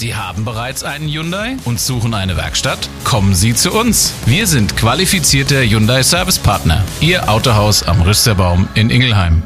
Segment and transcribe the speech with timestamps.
[0.00, 2.88] Sie haben bereits einen Hyundai und suchen eine Werkstatt?
[3.04, 4.14] Kommen Sie zu uns.
[4.24, 6.82] Wir sind qualifizierte Hyundai Service Partner.
[7.02, 9.42] Ihr Autohaus am Rüsterbaum in Ingelheim.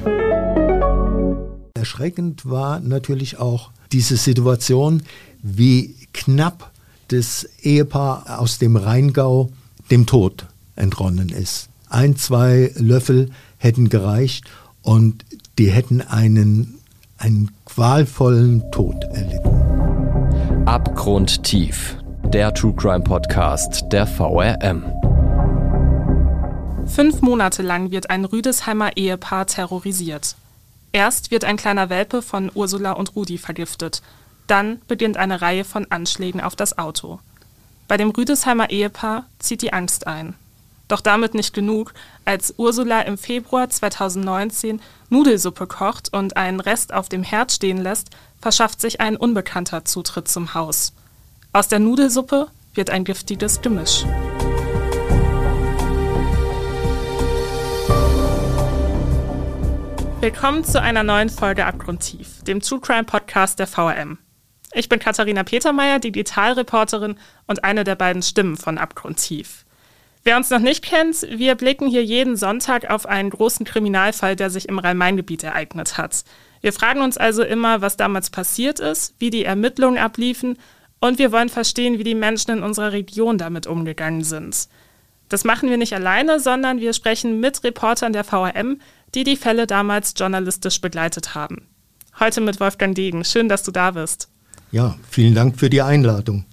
[1.75, 5.03] Erschreckend war natürlich auch diese Situation,
[5.43, 6.71] wie knapp
[7.09, 9.51] das Ehepaar aus dem Rheingau
[9.91, 10.47] dem Tod
[10.77, 11.69] entronnen ist.
[11.89, 14.45] Ein, zwei Löffel hätten gereicht
[14.83, 15.25] und
[15.59, 16.75] die hätten einen,
[17.19, 19.64] einen qualvollen Tod erlitten.
[20.67, 24.83] Abgrundtief, der True Crime Podcast der VRM.
[26.87, 30.37] Fünf Monate lang wird ein Rüdesheimer Ehepaar terrorisiert.
[30.93, 34.01] Erst wird ein kleiner Welpe von Ursula und Rudi vergiftet.
[34.47, 37.19] Dann beginnt eine Reihe von Anschlägen auf das Auto.
[37.87, 40.33] Bei dem Rüdesheimer Ehepaar zieht die Angst ein.
[40.89, 41.95] Doch damit nicht genug.
[42.25, 48.11] Als Ursula im Februar 2019 Nudelsuppe kocht und einen Rest auf dem Herd stehen lässt,
[48.41, 50.93] verschafft sich ein Unbekannter Zutritt zum Haus.
[51.53, 54.05] Aus der Nudelsuppe wird ein giftiges Gemisch.
[60.21, 64.19] Willkommen zu einer neuen Folge Abgrundtief, dem True Crime Podcast der VRM.
[64.73, 69.64] Ich bin Katharina Petermeier, Digitalreporterin und eine der beiden Stimmen von Abgrundtief.
[70.25, 74.49] Wer uns noch nicht kennt, wir blicken hier jeden Sonntag auf einen großen Kriminalfall, der
[74.49, 76.25] sich im Rhein-Main-Gebiet ereignet hat.
[76.63, 80.57] Wir fragen uns also immer, was damals passiert ist, wie die Ermittlungen abliefen
[80.99, 84.69] und wir wollen verstehen, wie die Menschen in unserer Region damit umgegangen sind.
[85.29, 88.81] Das machen wir nicht alleine, sondern wir sprechen mit Reportern der VRM,
[89.15, 91.67] die die Fälle damals journalistisch begleitet haben.
[92.19, 93.25] Heute mit Wolfgang Degen.
[93.25, 94.31] Schön, dass du da bist.
[94.73, 96.47] Ja, vielen Dank für die Einladung.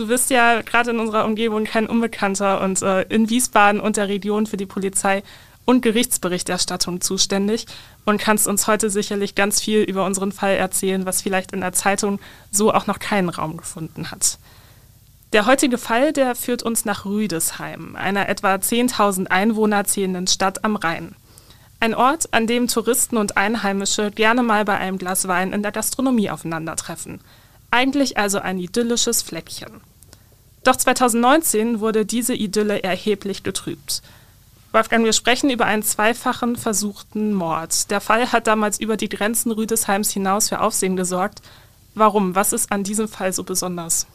[0.00, 4.08] Du bist ja gerade in unserer Umgebung kein Unbekannter und äh, in Wiesbaden und der
[4.08, 5.22] Region für die Polizei
[5.66, 7.66] und Gerichtsberichterstattung zuständig
[8.06, 11.74] und kannst uns heute sicherlich ganz viel über unseren Fall erzählen, was vielleicht in der
[11.74, 12.18] Zeitung
[12.50, 14.38] so auch noch keinen Raum gefunden hat.
[15.34, 20.76] Der heutige Fall, der führt uns nach Rüdesheim, einer etwa 10.000 Einwohner zählenden Stadt am
[20.76, 21.14] Rhein.
[21.78, 25.72] Ein Ort, an dem Touristen und Einheimische gerne mal bei einem Glas Wein in der
[25.72, 27.20] Gastronomie aufeinandertreffen.
[27.70, 29.82] Eigentlich also ein idyllisches Fleckchen.
[30.64, 34.02] Doch 2019 wurde diese Idylle erheblich getrübt.
[34.72, 37.90] Wolfgang, wir sprechen über einen zweifachen versuchten Mord.
[37.90, 41.42] Der Fall hat damals über die Grenzen Rüdesheims hinaus für Aufsehen gesorgt.
[41.94, 42.34] Warum?
[42.36, 44.06] Was ist an diesem Fall so besonders?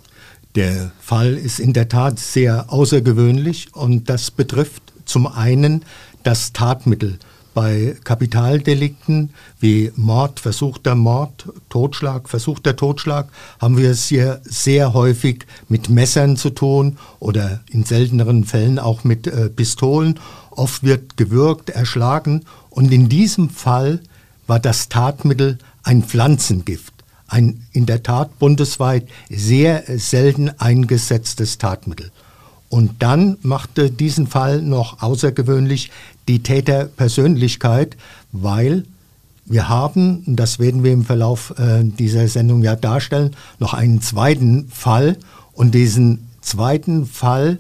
[0.55, 5.83] Der Fall ist in der Tat sehr außergewöhnlich und das betrifft zum einen
[6.23, 7.19] das Tatmittel.
[7.55, 9.29] Bei Kapitaldelikten
[9.61, 13.29] wie Mord, versuchter Mord, Totschlag, versuchter Totschlag
[13.61, 19.05] haben wir es hier sehr häufig mit Messern zu tun oder in selteneren Fällen auch
[19.05, 20.19] mit äh, Pistolen.
[20.51, 24.01] Oft wird gewürgt, erschlagen und in diesem Fall
[24.47, 26.93] war das Tatmittel ein Pflanzengift.
[27.25, 32.11] Ein in der Tat bundesweit sehr selten eingesetztes Tatmittel.
[32.67, 35.91] Und dann machte diesen Fall noch außergewöhnlich
[36.27, 37.97] die Täterpersönlichkeit,
[38.31, 38.85] weil
[39.45, 44.67] wir haben, das werden wir im Verlauf äh, dieser Sendung ja darstellen, noch einen zweiten
[44.69, 45.17] Fall.
[45.53, 47.59] Und diesen zweiten Fall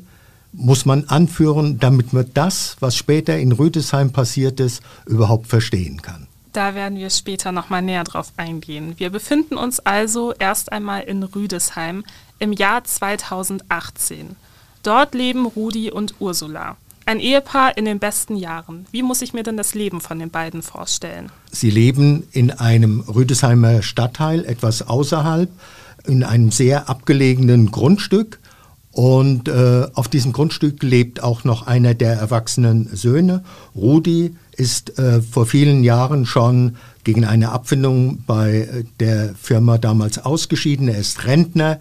[0.51, 6.27] muss man anführen, damit man das, was später in Rüdesheim passiert ist, überhaupt verstehen kann.
[6.53, 8.93] Da werden wir später nochmal näher drauf eingehen.
[8.97, 12.05] Wir befinden uns also erst einmal in Rüdesheim
[12.39, 14.37] im Jahr 2018.
[14.81, 16.77] Dort leben Rudi und Ursula.
[17.07, 18.87] Ein Ehepaar in den besten Jahren.
[18.91, 21.31] Wie muss ich mir denn das Leben von den beiden vorstellen?
[21.51, 25.49] Sie leben in einem Rüdesheimer Stadtteil, etwas außerhalb,
[26.07, 28.39] in einem sehr abgelegenen Grundstück.
[28.91, 33.43] Und äh, auf diesem Grundstück lebt auch noch einer der erwachsenen Söhne.
[33.75, 40.87] Rudi ist äh, vor vielen Jahren schon gegen eine Abfindung bei der Firma damals ausgeschieden.
[40.87, 41.79] Er ist Rentner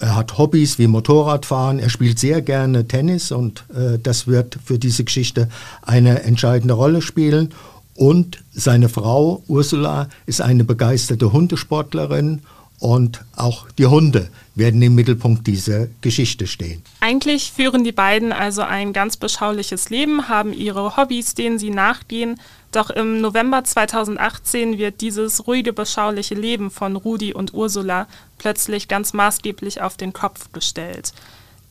[0.00, 4.78] er hat Hobbys wie Motorradfahren, er spielt sehr gerne Tennis und äh, das wird für
[4.78, 5.48] diese Geschichte
[5.82, 7.54] eine entscheidende Rolle spielen.
[7.94, 12.42] Und seine Frau Ursula ist eine begeisterte Hundesportlerin
[12.78, 16.82] und auch die Hunde werden im Mittelpunkt dieser Geschichte stehen.
[17.00, 22.40] Eigentlich führen die beiden also ein ganz beschauliches Leben, haben ihre Hobbys, denen sie nachgehen.
[22.70, 28.06] Doch im November 2018 wird dieses ruhige, beschauliche Leben von Rudi und Ursula
[28.38, 31.12] plötzlich ganz maßgeblich auf den Kopf gestellt.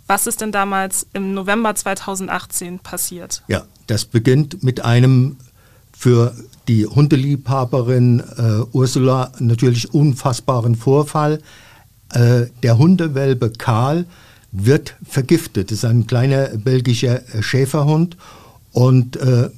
[0.07, 3.43] Was ist denn damals im November 2018 passiert?
[3.47, 5.37] Ja, das beginnt mit einem
[5.91, 6.33] für
[6.67, 11.41] die Hundeliebhaberin äh, Ursula natürlich unfassbaren Vorfall.
[12.13, 14.05] Äh, der Hundewelpe Karl
[14.51, 15.71] wird vergiftet.
[15.71, 18.15] Das ist ein kleiner belgischer Schäferhund
[18.71, 19.49] und äh,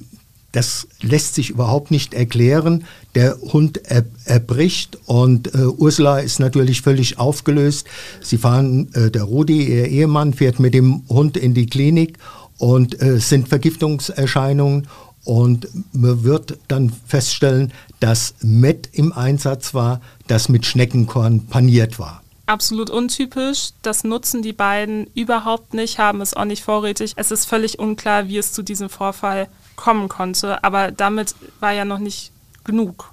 [0.52, 2.84] Das lässt sich überhaupt nicht erklären.
[3.14, 7.86] Der Hund er, erbricht und äh, Ursula ist natürlich völlig aufgelöst.
[8.20, 12.18] Sie fahren, äh, der Rudi, ihr Ehemann, fährt mit dem Hund in die Klinik
[12.58, 14.88] und äh, sind Vergiftungserscheinungen
[15.24, 22.22] und man wird dann feststellen, dass Met im Einsatz war, das mit Schneckenkorn paniert war
[22.50, 23.70] absolut untypisch.
[23.82, 27.12] Das nutzen die beiden überhaupt nicht, haben es auch nicht vorrätig.
[27.16, 29.48] Es ist völlig unklar, wie es zu diesem Vorfall
[29.80, 30.62] kommen konnte.
[30.62, 32.30] Aber damit war ja noch nicht
[32.64, 33.10] genug.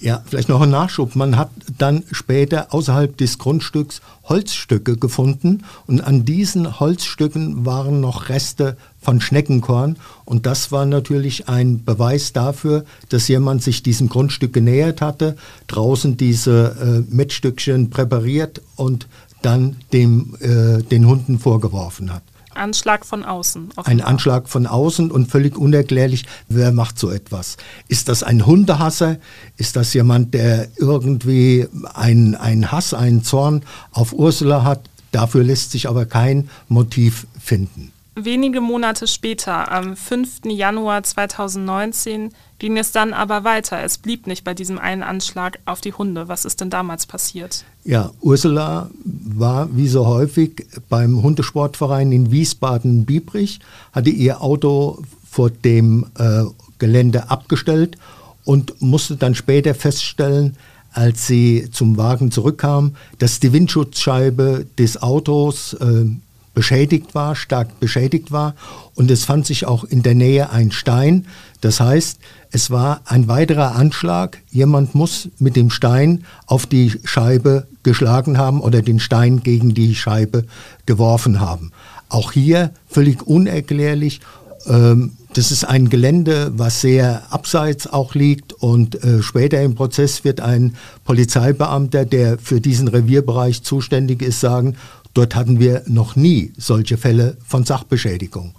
[0.00, 1.16] Ja, vielleicht noch ein Nachschub.
[1.16, 8.28] Man hat dann später außerhalb des Grundstücks Holzstücke gefunden und an diesen Holzstücken waren noch
[8.28, 14.52] Reste von Schneckenkorn und das war natürlich ein Beweis dafür, dass jemand sich diesem Grundstück
[14.52, 15.36] genähert hatte,
[15.66, 19.08] draußen diese äh, Mettstückchen präpariert und
[19.42, 22.22] dann dem, äh, den Hunden vorgeworfen hat.
[22.58, 23.70] Anschlag von außen.
[23.76, 27.56] Ein Anschlag von außen und völlig unerklärlich, wer macht so etwas?
[27.88, 29.16] Ist das ein Hundehasser?
[29.56, 33.62] Ist das jemand, der irgendwie einen Hass, einen Zorn
[33.92, 34.80] auf Ursula hat?
[35.12, 37.92] Dafür lässt sich aber kein Motiv finden.
[38.14, 40.46] Wenige Monate später, am 5.
[40.46, 43.82] Januar 2019, ging es dann aber weiter.
[43.82, 46.28] Es blieb nicht bei diesem einen Anschlag auf die Hunde.
[46.28, 47.64] Was ist denn damals passiert?
[47.84, 53.60] Ja, Ursula war wie so häufig beim Hundesportverein in Wiesbaden-Biebrich,
[53.92, 56.44] hatte ihr Auto vor dem äh,
[56.78, 57.96] Gelände abgestellt
[58.44, 60.56] und musste dann später feststellen,
[60.92, 66.06] als sie zum Wagen zurückkam, dass die Windschutzscheibe des Autos äh,
[66.54, 68.54] beschädigt war, stark beschädigt war.
[68.96, 71.26] Und es fand sich auch in der Nähe ein Stein.
[71.60, 72.18] Das heißt,
[72.50, 74.38] es war ein weiterer Anschlag.
[74.50, 79.94] Jemand muss mit dem Stein auf die Scheibe geschlagen haben oder den Stein gegen die
[79.94, 80.44] Scheibe
[80.86, 81.72] geworfen haben.
[82.08, 84.20] Auch hier völlig unerklärlich.
[84.66, 90.24] Ähm, das ist ein Gelände, was sehr abseits auch liegt und äh, später im Prozess
[90.24, 90.74] wird ein
[91.04, 94.76] Polizeibeamter, der für diesen Revierbereich zuständig ist, sagen,
[95.18, 98.54] Dort hatten wir noch nie solche Fälle von Sachbeschädigung.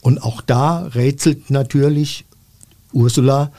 [0.00, 2.24] Und auch da rätselt natürlich
[2.92, 3.52] Ursula,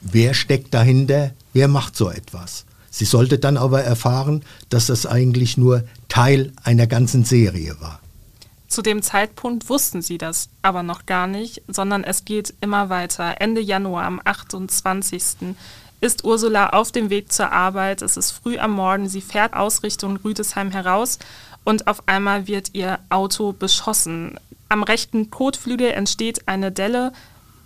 [0.00, 2.64] wer steckt dahinter, wer macht so etwas.
[2.90, 8.00] Sie sollte dann aber erfahren, dass das eigentlich nur Teil einer ganzen Serie war.
[8.66, 13.40] Zu dem Zeitpunkt wussten sie das aber noch gar nicht, sondern es geht immer weiter.
[13.40, 15.54] Ende Januar am 28.
[16.00, 18.02] ist Ursula auf dem Weg zur Arbeit.
[18.02, 19.08] Es ist früh am Morgen.
[19.08, 21.18] Sie fährt aus Richtung Rüdesheim heraus
[21.64, 24.38] und auf einmal wird ihr Auto beschossen.
[24.68, 27.12] Am rechten Kotflügel entsteht eine Delle.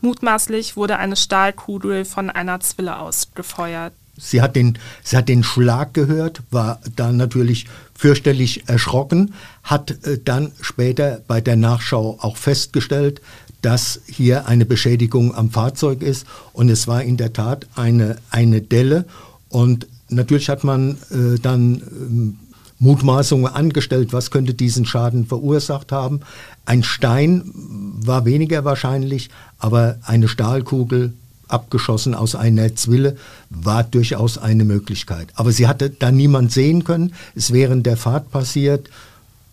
[0.04, 3.94] Mutmaßlich wurde eine Stahlkugel von einer Zwille aus gefeuert.
[4.18, 10.18] Sie hat, den, sie hat den Schlag gehört, war dann natürlich fürchterlich erschrocken, hat äh,
[10.22, 13.22] dann später bei der Nachschau auch festgestellt,
[13.62, 16.26] dass hier eine Beschädigung am Fahrzeug ist.
[16.52, 19.06] Und es war in der Tat eine, eine Delle.
[19.48, 22.38] Und natürlich hat man äh, dann ähm,
[22.84, 26.20] Mutmaßungen angestellt, was könnte diesen Schaden verursacht haben.
[26.66, 31.14] Ein Stein war weniger wahrscheinlich, aber eine Stahlkugel
[31.48, 33.16] abgeschossen aus einer Zwille
[33.50, 35.28] war durchaus eine Möglichkeit.
[35.34, 37.14] Aber sie hatte da niemand sehen können.
[37.34, 38.90] Es während der Fahrt passiert.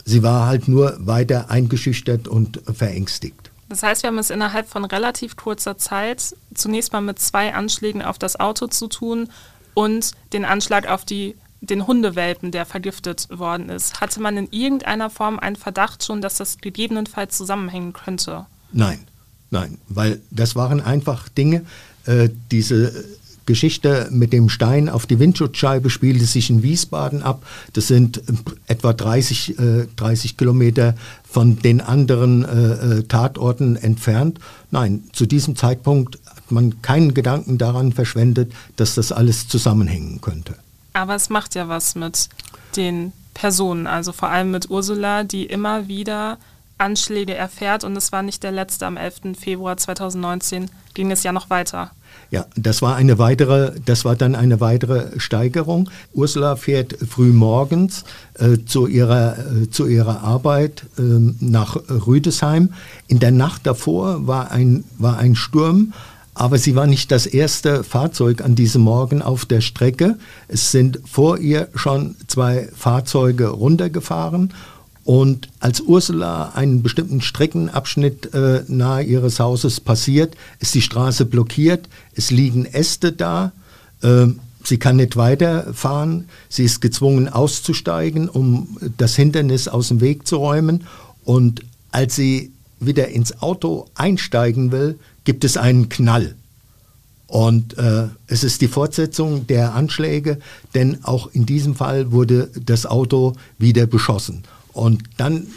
[0.03, 3.51] Sie war halt nur weiter eingeschüchtert und verängstigt.
[3.69, 8.01] Das heißt, wir haben es innerhalb von relativ kurzer Zeit zunächst mal mit zwei Anschlägen
[8.01, 9.29] auf das Auto zu tun
[9.73, 14.01] und den Anschlag auf die den Hundewelpen, der vergiftet worden ist.
[14.01, 18.45] Hatte man in irgendeiner Form einen Verdacht schon, dass das gegebenenfalls zusammenhängen könnte?
[18.73, 18.99] Nein,
[19.51, 21.65] nein, weil das waren einfach Dinge,
[22.05, 23.05] äh, diese
[23.45, 27.45] Geschichte mit dem Stein auf die Windschutzscheibe spielte sich in Wiesbaden ab.
[27.73, 28.33] Das sind äh,
[28.67, 34.39] etwa 30, äh, 30 Kilometer von den anderen äh, äh, Tatorten entfernt.
[34.69, 40.55] Nein, zu diesem Zeitpunkt hat man keinen Gedanken daran verschwendet, dass das alles zusammenhängen könnte.
[40.93, 42.29] Aber es macht ja was mit
[42.75, 46.37] den Personen, also vor allem mit Ursula, die immer wieder
[46.77, 48.87] Anschläge erfährt und es war nicht der letzte.
[48.87, 49.37] Am 11.
[49.39, 51.91] Februar 2019 ging es ja noch weiter.
[52.31, 55.89] Ja, das war eine weitere, das war dann eine weitere Steigerung.
[56.13, 58.03] Ursula fährt früh morgens
[58.35, 61.01] äh, zu, ihrer, äh, zu ihrer Arbeit äh,
[61.39, 62.73] nach Rüdesheim.
[63.07, 65.93] In der Nacht davor war ein, war ein Sturm
[66.41, 70.17] aber sie war nicht das erste Fahrzeug an diesem Morgen auf der Strecke.
[70.47, 74.51] Es sind vor ihr schon zwei Fahrzeuge runtergefahren.
[75.03, 81.87] Und als Ursula einen bestimmten Streckenabschnitt äh, nahe ihres Hauses passiert, ist die Straße blockiert.
[82.15, 83.51] Es liegen Äste da.
[84.01, 84.29] Äh,
[84.63, 86.27] sie kann nicht weiterfahren.
[86.49, 90.85] Sie ist gezwungen auszusteigen, um das Hindernis aus dem Weg zu räumen.
[91.23, 96.35] Und als sie wieder ins Auto einsteigen will, gibt es einen Knall.
[97.27, 100.39] Und äh, es ist die Fortsetzung der Anschläge,
[100.73, 104.43] denn auch in diesem Fall wurde das Auto wieder beschossen.
[104.73, 105.47] Und dann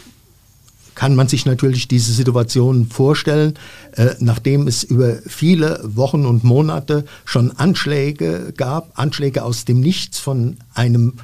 [0.95, 3.55] kann man sich natürlich diese Situation vorstellen,
[3.91, 10.17] äh, nachdem es über viele Wochen und Monate schon Anschläge gab, Anschläge aus dem Nichts
[10.17, 11.15] von einem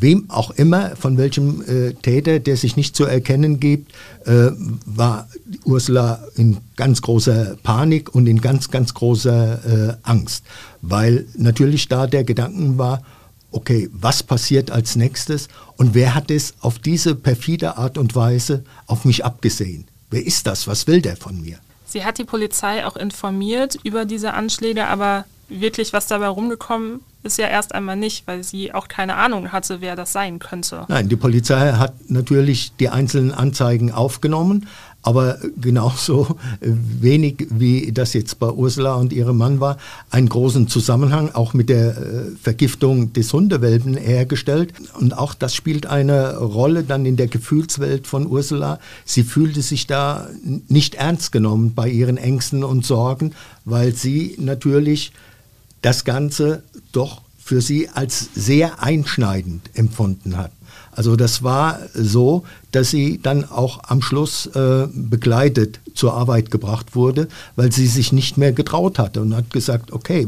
[0.00, 3.92] wem auch immer, von welchem äh, Täter, der sich nicht zu erkennen gibt,
[4.24, 4.50] äh,
[4.86, 5.28] war
[5.64, 10.44] Ursula in ganz großer Panik und in ganz, ganz großer äh, Angst,
[10.82, 13.02] weil natürlich da der Gedanken war,
[13.50, 18.64] okay, was passiert als nächstes und wer hat es auf diese perfide Art und Weise
[18.86, 19.86] auf mich abgesehen?
[20.10, 20.66] Wer ist das?
[20.66, 21.58] Was will der von mir?
[21.86, 27.38] Sie hat die Polizei auch informiert über diese Anschläge, aber wirklich was dabei rumgekommen ist
[27.38, 30.84] ja erst einmal nicht, weil sie auch keine Ahnung hatte, wer das sein könnte.
[30.88, 34.68] Nein, die Polizei hat natürlich die einzelnen Anzeigen aufgenommen,
[35.02, 39.78] aber genauso wenig wie das jetzt bei Ursula und ihrem Mann war,
[40.10, 44.74] einen großen Zusammenhang auch mit der äh, Vergiftung des Hundewelpen hergestellt.
[44.98, 48.80] Und auch das spielt eine Rolle dann in der Gefühlswelt von Ursula.
[49.04, 50.28] Sie fühlte sich da
[50.68, 53.34] nicht ernst genommen bei ihren Ängsten und Sorgen,
[53.64, 55.12] weil sie natürlich
[55.82, 60.52] das Ganze doch für sie als sehr einschneidend empfunden hat.
[60.92, 66.94] Also das war so, dass sie dann auch am Schluss äh, begleitet zur Arbeit gebracht
[66.94, 70.26] wurde, weil sie sich nicht mehr getraut hatte und hat gesagt, okay,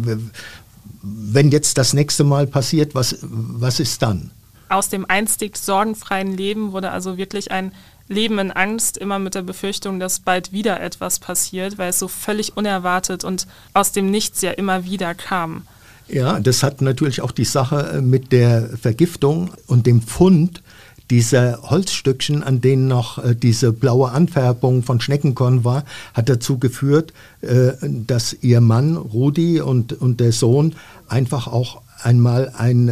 [1.03, 4.31] wenn jetzt das nächste Mal passiert, was, was ist dann?
[4.69, 7.73] Aus dem einstig sorgenfreien Leben wurde also wirklich ein
[8.11, 12.09] Leben in Angst, immer mit der Befürchtung, dass bald wieder etwas passiert, weil es so
[12.09, 15.63] völlig unerwartet und aus dem Nichts ja immer wieder kam.
[16.09, 20.61] Ja, das hat natürlich auch die Sache äh, mit der Vergiftung und dem Fund
[21.09, 27.13] dieser Holzstückchen, an denen noch äh, diese blaue Anfärbung von Schneckenkorn war, hat dazu geführt,
[27.43, 30.75] äh, dass ihr Mann Rudi und, und der Sohn
[31.09, 32.89] einfach auch einmal ein,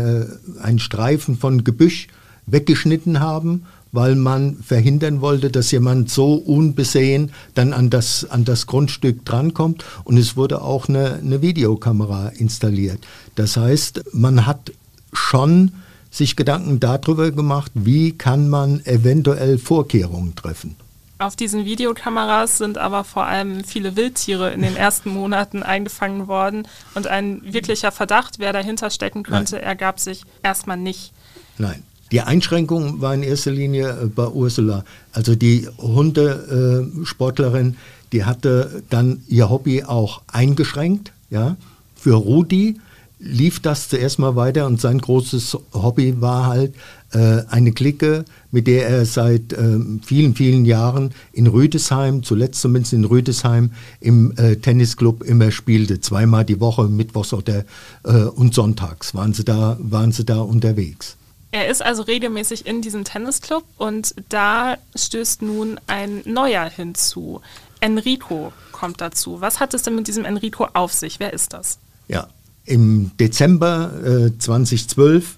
[0.62, 2.08] einen Streifen von Gebüsch
[2.46, 8.66] weggeschnitten haben weil man verhindern wollte, dass jemand so unbesehen dann an das, an das
[8.66, 9.84] Grundstück drankommt.
[10.04, 13.06] Und es wurde auch eine, eine Videokamera installiert.
[13.34, 14.72] Das heißt, man hat
[15.12, 15.72] schon
[16.10, 20.76] sich Gedanken darüber gemacht, wie kann man eventuell Vorkehrungen treffen.
[21.20, 26.68] Auf diesen Videokameras sind aber vor allem viele Wildtiere in den ersten Monaten eingefangen worden
[26.94, 29.64] und ein wirklicher Verdacht, wer dahinter stecken könnte, Nein.
[29.64, 31.12] ergab sich erstmal nicht.
[31.58, 31.82] Nein.
[32.10, 34.84] Die Einschränkung war in erster Linie äh, bei Ursula.
[35.12, 37.76] Also die Hundesportlerin,
[38.12, 41.12] die hatte dann ihr Hobby auch eingeschränkt.
[41.30, 41.56] Ja.
[41.94, 42.76] Für Rudi
[43.18, 46.74] lief das zuerst mal weiter und sein großes Hobby war halt
[47.12, 52.92] äh, eine Clique, mit der er seit äh, vielen, vielen Jahren in Rüdesheim, zuletzt zumindest
[52.92, 56.00] in Rüdesheim, im äh, Tennisclub immer spielte.
[56.00, 57.64] Zweimal die Woche, mittwochs oder,
[58.04, 61.16] äh, und sonntags waren sie, da, waren sie da unterwegs.
[61.50, 67.40] Er ist also regelmäßig in diesem Tennisclub und da stößt nun ein neuer hinzu.
[67.80, 69.40] Enrico kommt dazu.
[69.40, 71.20] Was hat es denn mit diesem Enrico auf sich?
[71.20, 71.78] Wer ist das?
[72.08, 72.28] Ja,
[72.64, 75.36] im Dezember äh, 2012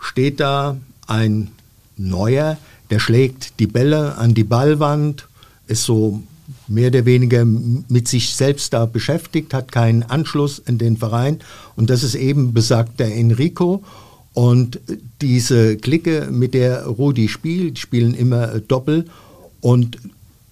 [0.00, 1.52] steht da ein
[1.96, 2.58] neuer,
[2.90, 5.28] der schlägt die Bälle an die Ballwand,
[5.68, 6.22] ist so
[6.66, 11.40] mehr oder weniger mit sich selbst da beschäftigt, hat keinen Anschluss in den Verein
[11.76, 13.84] und das ist eben besagter Enrico
[14.34, 14.80] und
[15.22, 19.06] diese Clique, mit der Rudi spielt, spielen immer Doppel
[19.60, 19.98] und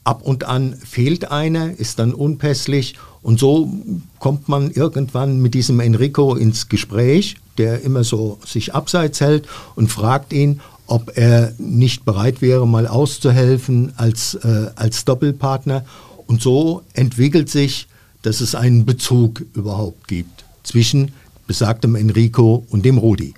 [0.05, 3.73] ab und an fehlt einer, ist dann unpässlich und so
[4.19, 9.47] kommt man irgendwann mit diesem Enrico ins Gespräch, der immer so sich abseits hält
[9.77, 15.85] und fragt ihn, ob er nicht bereit wäre, mal auszuhelfen als, äh, als Doppelpartner.
[16.27, 17.87] Und so entwickelt sich,
[18.23, 21.13] dass es einen Bezug überhaupt gibt zwischen
[21.47, 23.35] besagtem Enrico und dem Rudi.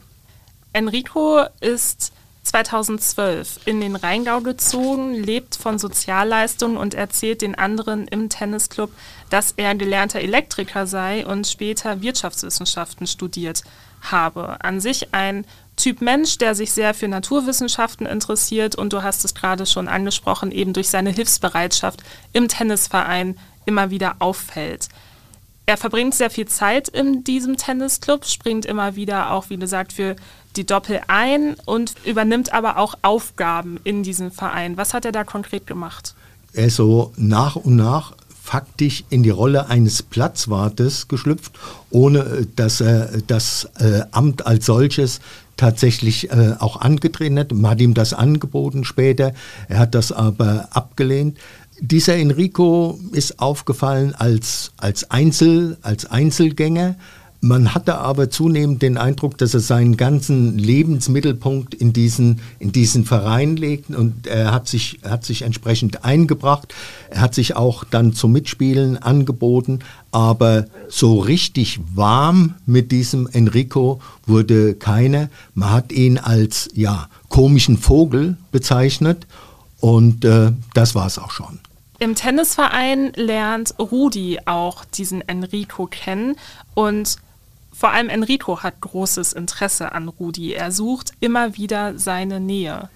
[0.75, 2.13] Enrico ist
[2.43, 8.91] 2012 in den Rheingau gezogen, lebt von Sozialleistungen und erzählt den anderen im Tennisclub,
[9.31, 13.63] dass er gelernter Elektriker sei und später Wirtschaftswissenschaften studiert
[14.03, 14.63] habe.
[14.65, 19.35] An sich ein Typ Mensch, der sich sehr für Naturwissenschaften interessiert und du hast es
[19.35, 22.03] gerade schon angesprochen, eben durch seine Hilfsbereitschaft
[22.33, 24.89] im Tennisverein immer wieder auffällt.
[25.67, 30.15] Er verbringt sehr viel Zeit in diesem Tennisclub, springt immer wieder auch, wie gesagt, für
[30.57, 34.77] die Doppel ein und übernimmt aber auch Aufgaben in diesem Verein.
[34.77, 36.15] Was hat er da konkret gemacht?
[36.53, 41.53] Er ist so nach und nach faktisch in die Rolle eines Platzwartes geschlüpft,
[41.91, 45.21] ohne äh, dass er das äh, Amt als solches
[45.57, 47.53] tatsächlich äh, auch angetreten hat.
[47.53, 49.33] Man hat ihm das angeboten später,
[49.69, 51.39] er hat das aber abgelehnt.
[51.81, 56.97] dieser Enrico ist aufgefallen als, als, Einzel, als Einzelgänger.
[57.47, 63.05] Man hatte aber zunehmend den Eindruck, dass er seinen ganzen Lebensmittelpunkt in diesen, in diesen
[63.05, 66.75] Verein legt und er hat sich, hat sich entsprechend eingebracht.
[67.11, 74.01] Er hat sich auch dann zum Mitspielen angeboten, aber so richtig warm mit diesem Enrico
[74.25, 75.29] wurde keiner.
[75.53, 79.27] Man hat ihn als ja, komischen Vogel bezeichnet
[79.81, 81.61] und äh, das war es auch schon.
[81.99, 86.37] Im Tennisverein lernt Rudi auch diesen Enrico kennen
[86.75, 87.19] und
[87.75, 90.53] vor allem Enrico hat großes Interesse an Rudi.
[90.53, 92.89] Er sucht immer wieder seine Nähe.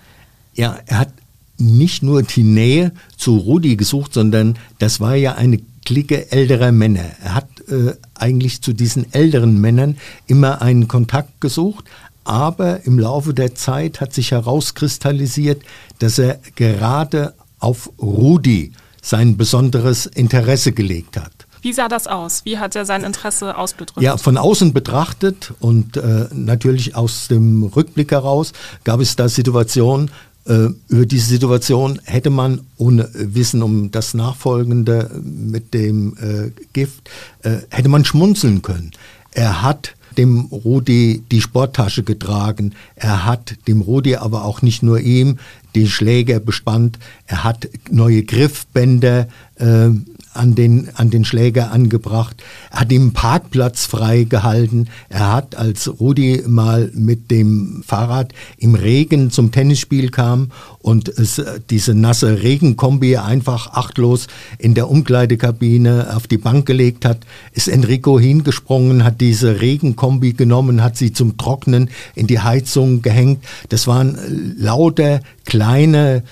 [0.54, 1.12] Ja, er hat
[1.58, 7.04] nicht nur die Nähe zu Rudi gesucht, sondern das war ja eine Clique älterer Männer.
[7.23, 11.85] Er hat äh, eigentlich zu diesen älteren Männern immer einen Kontakt gesucht,
[12.25, 15.62] aber im Laufe der Zeit hat sich herauskristallisiert,
[15.99, 21.38] dass er gerade auf Rudi sein besonderes Interesse gelegt hat.
[21.62, 22.45] Wie sah das aus?
[22.45, 24.03] Wie hat er sein Interesse ausgedrückt?
[24.03, 28.53] Ja, von außen betrachtet und äh, natürlich aus dem Rückblick heraus
[28.85, 30.11] gab es da Situationen,
[30.49, 37.11] äh, über diese Situation hätte man ohne Wissen um das Nachfolgende mit dem äh, Gift,
[37.43, 38.93] äh, hätte man schmunzeln können.
[39.33, 42.75] Er hat dem Rudi die Sporttasche getragen.
[42.97, 45.38] Er hat dem Rudi aber auch nicht nur ihm
[45.75, 46.99] die Schläger bespannt.
[47.27, 49.91] Er hat neue Griffbänder äh,
[50.35, 52.43] an den, an den Schläger angebracht.
[52.71, 54.89] Er hat den Parkplatz freigehalten.
[55.09, 61.43] Er hat, als Rudi mal mit dem Fahrrad im Regen zum Tennisspiel kam und es,
[61.71, 67.19] diese nasse Regenkombi einfach achtlos in der Umkleidekabine auf die Bank gelegt hat,
[67.53, 73.45] ist Enrico hingesprungen, hat diese Regenkombi genommen, hat sie zum Trocknen in die Heizung gehängt.
[73.71, 74.19] Das waren
[74.57, 76.23] lauter kleine äh,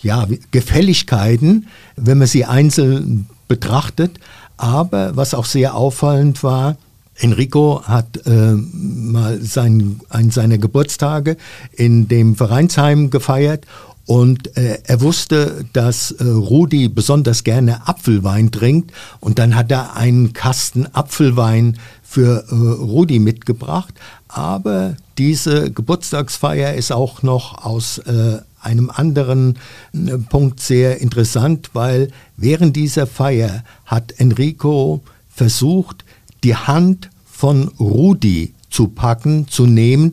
[0.00, 4.18] ja, Gefälligkeiten, wenn man sie einzeln betrachtet.
[4.56, 6.76] Aber was auch sehr auffallend war,
[7.16, 11.36] Enrico hat äh, mal sein, einen seiner Geburtstage
[11.72, 13.66] in dem Vereinsheim gefeiert
[14.08, 19.96] und äh, er wusste, dass äh, Rudi besonders gerne Apfelwein trinkt und dann hat er
[19.96, 23.92] einen Kasten Apfelwein für äh, Rudi mitgebracht.
[24.26, 29.58] Aber diese Geburtstagsfeier ist auch noch aus äh, einem anderen
[29.92, 36.04] äh, Punkt sehr interessant, weil während dieser Feier hat Enrico versucht,
[36.44, 40.12] die Hand von Rudi zu packen, zu nehmen,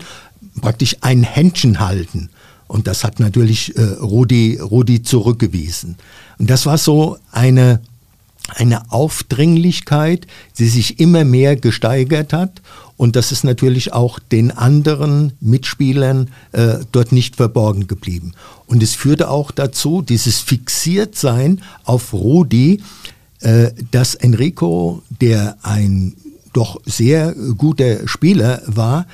[0.61, 2.29] praktisch ein Händchen halten.
[2.67, 5.97] Und das hat natürlich äh, Rudi, Rudi zurückgewiesen.
[6.39, 7.79] Und das war so eine,
[8.49, 10.27] eine Aufdringlichkeit,
[10.57, 12.61] die sich immer mehr gesteigert hat
[12.97, 18.33] und das ist natürlich auch den anderen Mitspielern äh, dort nicht verborgen geblieben.
[18.67, 22.81] Und es führte auch dazu, dieses Fixiertsein auf Rudi,
[23.41, 26.15] äh, dass Enrico, der ein
[26.53, 29.07] doch sehr guter Spieler war,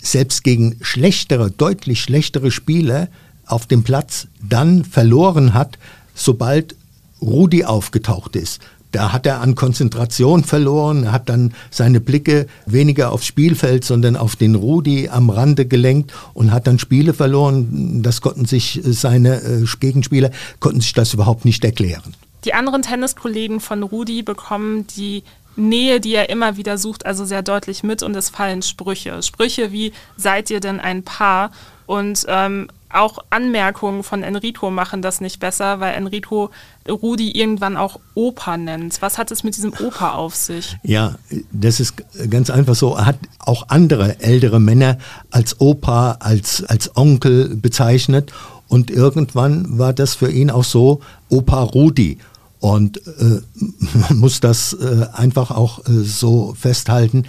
[0.00, 3.08] selbst gegen schlechtere, deutlich schlechtere Spieler
[3.46, 5.78] auf dem Platz dann verloren hat,
[6.14, 6.76] sobald
[7.22, 8.60] Rudi aufgetaucht ist.
[8.92, 14.36] Da hat er an Konzentration verloren, hat dann seine Blicke weniger aufs Spielfeld, sondern auf
[14.36, 18.02] den Rudi am Rande gelenkt und hat dann Spiele verloren.
[18.02, 22.14] Das konnten sich seine äh, Gegenspieler, konnten sich das überhaupt nicht erklären.
[22.44, 25.22] Die anderen Tenniskollegen von Rudi bekommen die
[25.56, 29.22] Nähe, die er immer wieder sucht, also sehr deutlich mit und es fallen Sprüche.
[29.22, 31.50] Sprüche wie, seid ihr denn ein Paar?
[31.86, 36.50] Und ähm, auch Anmerkungen von Enrico machen das nicht besser, weil Enrico
[36.88, 39.00] Rudi irgendwann auch Opa nennt.
[39.00, 40.76] Was hat es mit diesem Opa auf sich?
[40.82, 41.16] Ja,
[41.52, 41.94] das ist
[42.28, 42.94] ganz einfach so.
[42.94, 44.98] Er hat auch andere ältere Männer
[45.30, 48.32] als Opa, als, als Onkel bezeichnet.
[48.68, 52.18] Und irgendwann war das für ihn auch so Opa Rudi.
[52.58, 53.40] Und äh,
[54.08, 57.24] man muss das äh, einfach auch äh, so festhalten.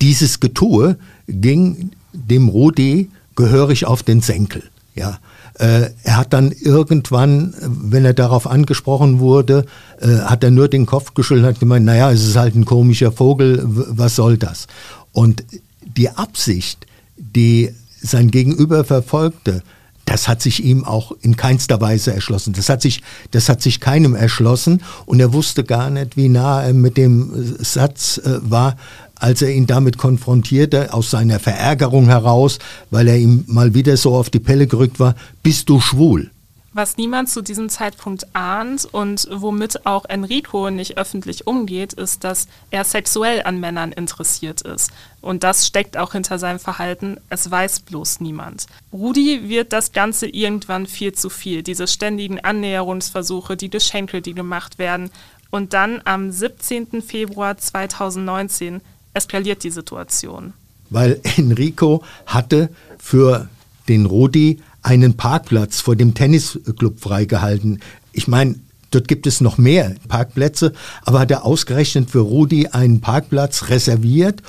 [0.00, 0.96] Dieses Getue
[1.28, 4.62] ging dem Rudi gehörig auf den Senkel.
[4.96, 5.18] Ja,
[5.58, 9.66] äh, er hat dann irgendwann, wenn er darauf angesprochen wurde,
[10.00, 12.64] äh, hat er nur den Kopf geschüttelt und hat gemeint, naja, es ist halt ein
[12.64, 14.66] komischer Vogel, was soll das?
[15.12, 15.44] Und
[15.82, 19.62] die Absicht, die sein Gegenüber verfolgte,
[20.06, 22.54] das hat sich ihm auch in keinster Weise erschlossen.
[22.54, 26.62] Das hat sich, das hat sich keinem erschlossen und er wusste gar nicht, wie nah
[26.62, 28.76] er mit dem Satz äh, war,
[29.16, 32.58] als er ihn damit konfrontierte, aus seiner Verärgerung heraus,
[32.90, 36.30] weil er ihm mal wieder so auf die Pelle gerückt war, bist du schwul?
[36.76, 42.48] Was niemand zu diesem Zeitpunkt ahnt und womit auch Enrico nicht öffentlich umgeht, ist, dass
[42.70, 44.90] er sexuell an Männern interessiert ist.
[45.22, 48.66] Und das steckt auch hinter seinem Verhalten, es weiß bloß niemand.
[48.92, 54.78] Rudi wird das Ganze irgendwann viel zu viel, diese ständigen Annäherungsversuche, die Geschenke, die gemacht
[54.78, 55.10] werden.
[55.48, 57.00] Und dann am 17.
[57.00, 58.82] Februar 2019
[59.16, 60.52] eskaliert die Situation.
[60.90, 63.48] Weil Enrico hatte für
[63.88, 67.80] den Rudi einen Parkplatz vor dem Tennisclub freigehalten.
[68.12, 68.56] Ich meine,
[68.90, 70.72] dort gibt es noch mehr Parkplätze,
[71.04, 74.42] aber hat er ausgerechnet für Rudi einen Parkplatz reserviert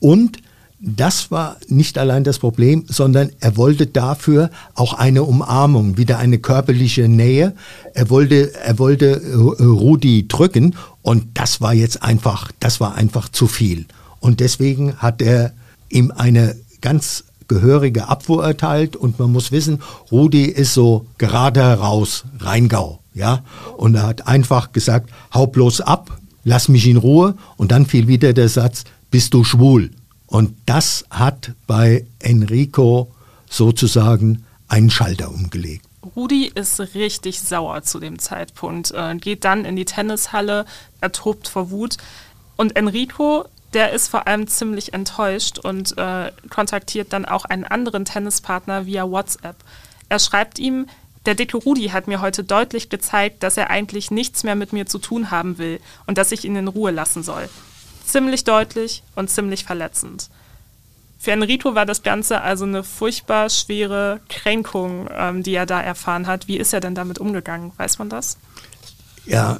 [0.00, 0.38] und
[0.86, 6.38] das war nicht allein das Problem, sondern er wollte dafür auch eine Umarmung, wieder eine
[6.38, 7.54] körperliche Nähe.
[7.94, 13.46] Er wollte, er wollte Rudi drücken und das war jetzt einfach, das war einfach zu
[13.46, 13.86] viel.
[14.24, 15.52] Und deswegen hat er
[15.90, 22.24] ihm eine ganz gehörige Abfuhr erteilt und man muss wissen, Rudi ist so gerade heraus
[22.40, 23.44] Rheingau, ja,
[23.76, 28.08] und er hat einfach gesagt, hau bloß ab, lass mich in Ruhe und dann fiel
[28.08, 29.90] wieder der Satz, bist du schwul?
[30.26, 33.12] Und das hat bei Enrico
[33.50, 35.84] sozusagen einen Schalter umgelegt.
[36.16, 40.64] Rudi ist richtig sauer zu dem Zeitpunkt, äh, geht dann in die Tennishalle,
[41.02, 41.98] er tobt vor Wut.
[42.56, 48.04] Und Enrico der ist vor allem ziemlich enttäuscht und äh, kontaktiert dann auch einen anderen
[48.04, 49.56] Tennispartner via WhatsApp.
[50.08, 50.86] Er schreibt ihm,
[51.26, 54.86] der dicke Rudi hat mir heute deutlich gezeigt, dass er eigentlich nichts mehr mit mir
[54.86, 57.48] zu tun haben will und dass ich ihn in Ruhe lassen soll.
[58.06, 60.28] Ziemlich deutlich und ziemlich verletzend.
[61.18, 66.26] Für Enrico war das Ganze also eine furchtbar schwere Kränkung, ähm, die er da erfahren
[66.26, 66.48] hat.
[66.48, 67.72] Wie ist er denn damit umgegangen?
[67.78, 68.36] Weiß man das?
[69.24, 69.58] Ja,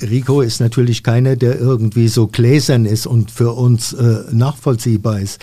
[0.00, 5.40] Rico ist natürlich keiner, der irgendwie so gläsern ist und für uns äh, nachvollziehbar ist.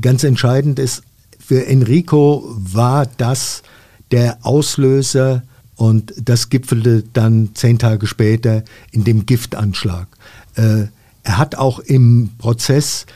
[0.00, 1.02] Ganz entscheidend ist,
[1.38, 3.62] für Enrico war das
[4.10, 5.42] der Auslöser
[5.76, 10.08] und das gipfelte dann zehn Tage später in dem Giftanschlag.
[10.56, 10.86] Äh,
[11.22, 13.06] er hat auch im Prozess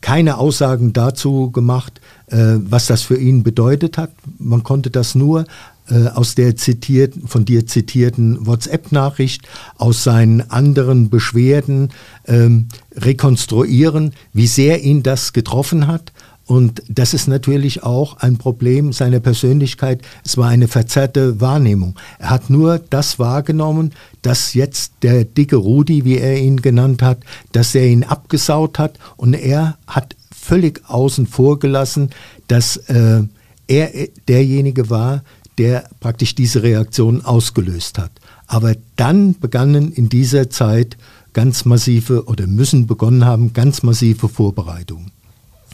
[0.00, 4.10] keine Aussagen dazu gemacht, äh, was das für ihn bedeutet hat.
[4.38, 5.46] Man konnte das nur
[5.92, 9.42] aus der zitiert, von dir zitierten WhatsApp-Nachricht,
[9.76, 11.90] aus seinen anderen Beschwerden
[12.26, 16.12] ähm, rekonstruieren, wie sehr ihn das getroffen hat.
[16.46, 20.02] Und das ist natürlich auch ein Problem seiner Persönlichkeit.
[20.24, 21.96] Es war eine verzerrte Wahrnehmung.
[22.18, 27.18] Er hat nur das wahrgenommen, dass jetzt der dicke Rudi, wie er ihn genannt hat,
[27.52, 28.98] dass er ihn abgesaut hat.
[29.16, 32.10] Und er hat völlig außen vor gelassen,
[32.48, 33.22] dass äh,
[33.66, 33.90] er
[34.28, 35.22] derjenige war,
[35.58, 38.10] der praktisch diese Reaktion ausgelöst hat.
[38.46, 40.96] Aber dann begannen in dieser Zeit
[41.32, 45.10] ganz massive oder müssen begonnen haben ganz massive Vorbereitungen.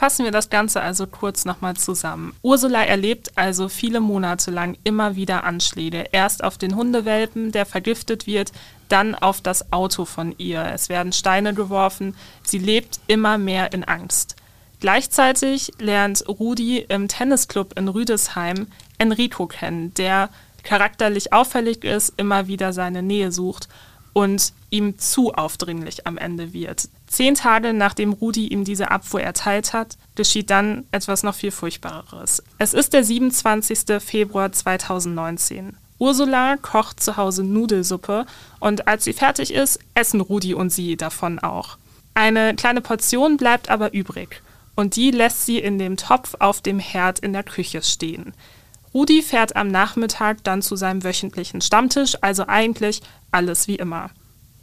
[0.00, 2.32] Fassen wir das Ganze also kurz nochmal zusammen.
[2.40, 6.06] Ursula erlebt also viele Monate lang immer wieder Anschläge.
[6.10, 8.50] Erst auf den Hundewelpen, der vergiftet wird,
[8.88, 10.64] dann auf das Auto von ihr.
[10.72, 12.14] Es werden Steine geworfen.
[12.42, 14.36] Sie lebt immer mehr in Angst.
[14.80, 18.68] Gleichzeitig lernt Rudi im Tennisclub in Rüdesheim
[19.00, 20.30] Enrico kennen, der
[20.62, 23.68] charakterlich auffällig ist, immer wieder seine Nähe sucht
[24.12, 26.88] und ihm zu aufdringlich am Ende wird.
[27.06, 32.42] Zehn Tage nachdem Rudi ihm diese Abfuhr erteilt hat, geschieht dann etwas noch viel Furchtbareres.
[32.58, 34.00] Es ist der 27.
[34.00, 35.76] Februar 2019.
[35.98, 38.26] Ursula kocht zu Hause Nudelsuppe
[38.58, 41.76] und als sie fertig ist, essen Rudi und sie davon auch.
[42.14, 44.42] Eine kleine Portion bleibt aber übrig
[44.76, 48.32] und die lässt sie in dem Topf auf dem Herd in der Küche stehen.
[48.92, 54.10] Rudi fährt am Nachmittag dann zu seinem wöchentlichen Stammtisch, also eigentlich alles wie immer.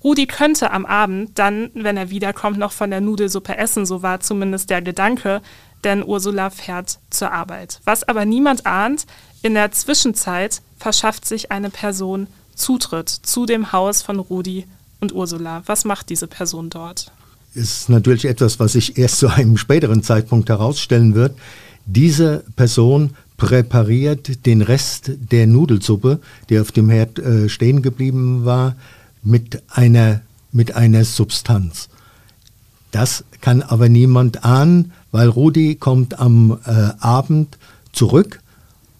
[0.03, 4.19] Rudi könnte am Abend dann, wenn er wiederkommt, noch von der Nudelsuppe essen, so war
[4.19, 5.41] zumindest der Gedanke,
[5.83, 7.79] denn Ursula fährt zur Arbeit.
[7.85, 9.05] Was aber niemand ahnt,
[9.41, 14.65] in der Zwischenzeit verschafft sich eine Person Zutritt zu dem Haus von Rudi
[14.99, 15.61] und Ursula.
[15.65, 17.11] Was macht diese Person dort?
[17.57, 21.35] ist natürlich etwas, was sich erst zu einem späteren Zeitpunkt herausstellen wird.
[21.85, 26.19] Diese Person präpariert den Rest der Nudelsuppe,
[26.49, 28.75] die auf dem Herd äh, stehen geblieben war,
[29.23, 30.21] mit einer,
[30.51, 31.89] mit einer Substanz.
[32.91, 37.57] Das kann aber niemand ahnen, weil Rudi kommt am äh, Abend
[37.91, 38.39] zurück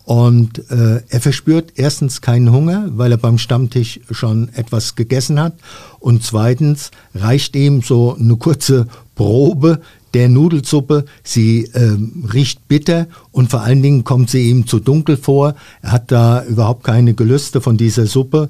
[0.08, 5.56] und äh, er verspürt erstens keinen Hunger, weil er beim Stammtisch schon etwas gegessen hat.
[6.00, 9.82] Und zweitens reicht ihm so eine kurze Probe
[10.14, 11.06] der Nudelsuppe.
[11.24, 11.98] Sie äh,
[12.34, 15.56] riecht bitter und vor allen Dingen kommt sie ihm zu dunkel vor.
[15.82, 18.50] Er hat da überhaupt keine Gelüste von dieser Suppe.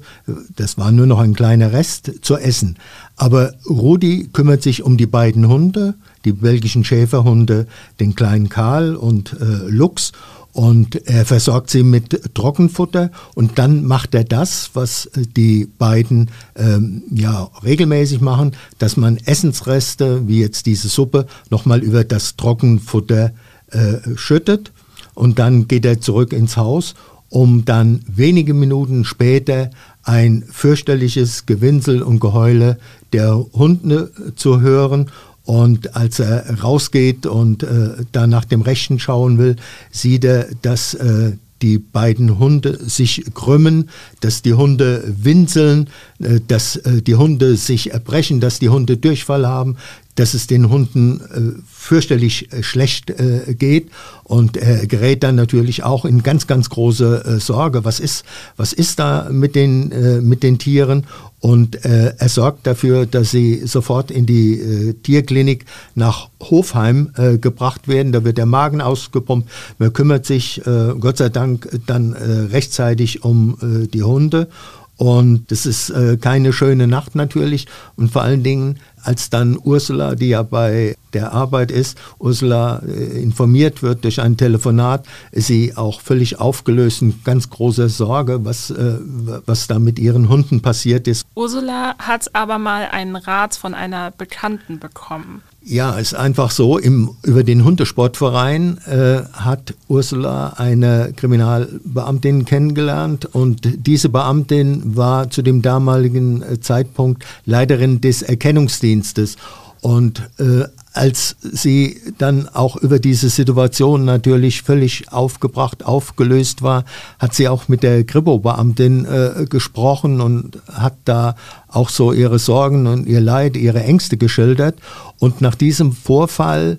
[0.56, 2.76] Das war nur noch ein kleiner Rest zu essen.
[3.16, 5.94] Aber Rudi kümmert sich um die beiden Hunde,
[6.24, 7.66] die belgischen Schäferhunde,
[8.00, 10.12] den kleinen Karl und äh, Lux
[10.58, 13.12] und er versorgt sie mit Trockenfutter.
[13.36, 20.26] Und dann macht er das, was die beiden ähm, ja regelmäßig machen, dass man Essensreste,
[20.26, 23.30] wie jetzt diese Suppe, nochmal über das Trockenfutter
[23.70, 24.72] äh, schüttet.
[25.14, 26.96] Und dann geht er zurück ins Haus,
[27.28, 29.70] um dann wenige Minuten später
[30.02, 32.78] ein fürchterliches Gewinsel und Geheule
[33.12, 35.08] der Hunde zu hören
[35.48, 39.56] und als er rausgeht und äh, da nach dem Rechten schauen will,
[39.90, 41.32] sieht er, dass äh,
[41.62, 43.88] die beiden Hunde sich krümmen,
[44.20, 49.46] dass die Hunde winseln, äh, dass äh, die Hunde sich erbrechen, dass die Hunde Durchfall
[49.46, 49.78] haben,
[50.16, 53.88] dass es den Hunden äh, fürchterlich äh, schlecht äh, geht
[54.24, 57.84] und er gerät dann natürlich auch in ganz, ganz große äh, Sorge.
[57.84, 58.24] Was ist,
[58.56, 61.06] was ist da mit den, äh, mit den Tieren?
[61.40, 67.38] Und äh, er sorgt dafür, dass sie sofort in die äh, Tierklinik nach Hofheim äh,
[67.38, 68.10] gebracht werden.
[68.10, 69.48] Da wird der Magen ausgepumpt.
[69.78, 74.48] Man kümmert sich, äh, Gott sei Dank, dann äh, rechtzeitig um äh, die Hunde.
[74.96, 77.68] Und das ist äh, keine schöne Nacht natürlich.
[77.94, 83.20] Und vor allen Dingen, als dann Ursula, die ja bei der Arbeit ist, Ursula äh,
[83.20, 88.98] informiert wird durch ein Telefonat, sie auch völlig aufgelöst und ganz große Sorge, was, äh,
[89.46, 91.26] was da mit ihren Hunden passiert ist.
[91.34, 95.42] Ursula hat aber mal einen Rat von einer Bekannten bekommen.
[95.70, 103.26] Ja, es ist einfach so, im, über den Hundesportverein äh, hat Ursula eine Kriminalbeamtin kennengelernt
[103.26, 109.36] und diese Beamtin war zu dem damaligen äh, Zeitpunkt Leiterin des Erkennungsdienstes.
[109.80, 116.84] Und äh, als sie dann auch über diese Situation natürlich völlig aufgebracht, aufgelöst war,
[117.18, 121.36] hat sie auch mit der Kripo-Beamtin äh, gesprochen und hat da
[121.68, 124.76] auch so ihre Sorgen und ihr Leid, ihre Ängste geschildert.
[125.18, 126.78] Und nach diesem Vorfall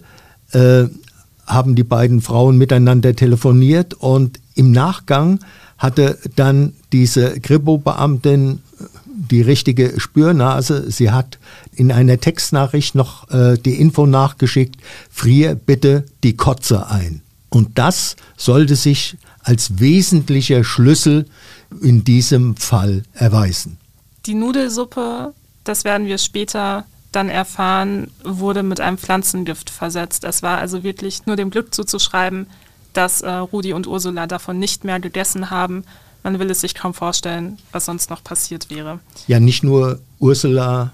[0.52, 0.86] äh,
[1.46, 5.40] haben die beiden Frauen miteinander telefoniert und im Nachgang
[5.78, 8.60] hatte dann diese Kripo-Beamtin
[9.30, 10.90] die richtige Spürnase.
[10.92, 11.40] Sie hat
[11.80, 14.76] in einer Textnachricht noch äh, die Info nachgeschickt,
[15.10, 17.22] frier bitte die Kotze ein.
[17.50, 21.26] Und das sollte sich als wesentlicher Schlüssel
[21.82, 23.78] in diesem Fall erweisen.
[24.26, 30.26] Die Nudelsuppe, das werden wir später dann erfahren, wurde mit einem Pflanzengift versetzt.
[30.26, 32.46] Es war also wirklich nur dem Glück zuzuschreiben,
[32.94, 35.86] dass äh, Rudi und Ursula davon nicht mehr gegessen haben
[36.24, 39.00] man will es sich kaum vorstellen, was sonst noch passiert wäre.
[39.28, 40.92] Ja, nicht nur Ursula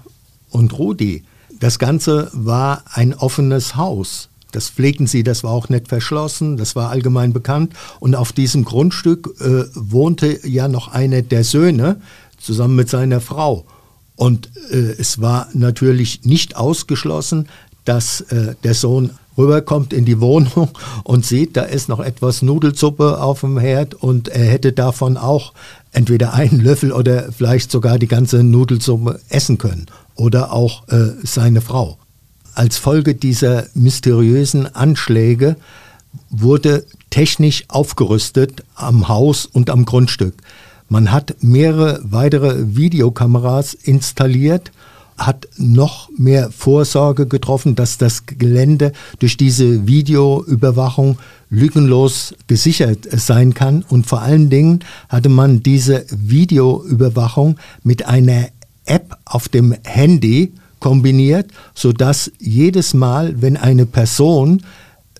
[0.56, 1.22] und Rudi.
[1.60, 4.30] Das Ganze war ein offenes Haus.
[4.52, 7.74] Das pflegten sie, das war auch nicht verschlossen, das war allgemein bekannt.
[8.00, 12.00] Und auf diesem Grundstück äh, wohnte ja noch einer der Söhne
[12.38, 13.66] zusammen mit seiner Frau.
[14.14, 17.48] Und äh, es war natürlich nicht ausgeschlossen,
[17.84, 20.70] dass äh, der Sohn rüberkommt in die Wohnung
[21.04, 25.52] und sieht, da ist noch etwas Nudelsuppe auf dem Herd und er hätte davon auch
[25.96, 31.62] entweder einen Löffel oder vielleicht sogar die ganze Nudelsuppe essen können oder auch äh, seine
[31.62, 31.98] Frau.
[32.54, 35.56] Als Folge dieser mysteriösen Anschläge
[36.28, 40.34] wurde technisch aufgerüstet am Haus und am Grundstück.
[40.88, 44.72] Man hat mehrere weitere Videokameras installiert
[45.16, 53.84] hat noch mehr Vorsorge getroffen, dass das Gelände durch diese Videoüberwachung lückenlos gesichert sein kann.
[53.88, 58.48] Und vor allen Dingen hatte man diese Videoüberwachung mit einer
[58.84, 64.62] App auf dem Handy kombiniert, sodass jedes Mal, wenn eine Person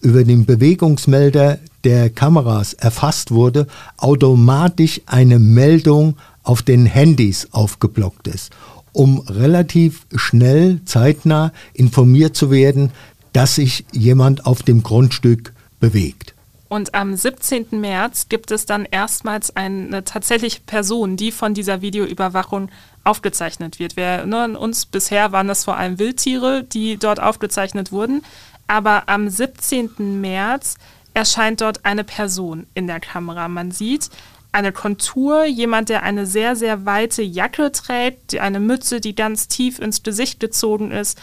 [0.02, 8.52] über den Bewegungsmelder der Kameras erfasst wurde, automatisch eine Meldung auf den Handys aufgeblockt ist
[8.96, 12.92] um relativ schnell, zeitnah informiert zu werden,
[13.34, 16.34] dass sich jemand auf dem Grundstück bewegt.
[16.68, 17.66] Und am 17.
[17.72, 22.70] März gibt es dann erstmals eine tatsächliche Person, die von dieser Videoüberwachung
[23.04, 23.96] aufgezeichnet wird.
[23.96, 28.22] Wir erinnern uns, bisher waren das vor allem Wildtiere, die dort aufgezeichnet wurden.
[28.66, 30.20] Aber am 17.
[30.22, 30.76] März
[31.12, 33.46] erscheint dort eine Person in der Kamera.
[33.48, 34.08] Man sieht,
[34.56, 39.78] eine Kontur, jemand, der eine sehr, sehr weite Jacke trägt, eine Mütze, die ganz tief
[39.78, 41.18] ins Gesicht gezogen ist.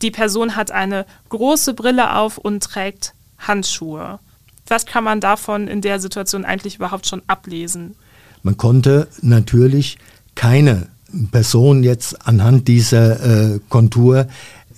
[0.00, 4.18] Die Person hat eine große Brille auf und trägt Handschuhe.
[4.66, 7.96] Was kann man davon in der Situation eigentlich überhaupt schon ablesen?
[8.42, 9.98] Man konnte natürlich
[10.34, 10.88] keine
[11.32, 14.26] Person jetzt anhand dieser äh, Kontur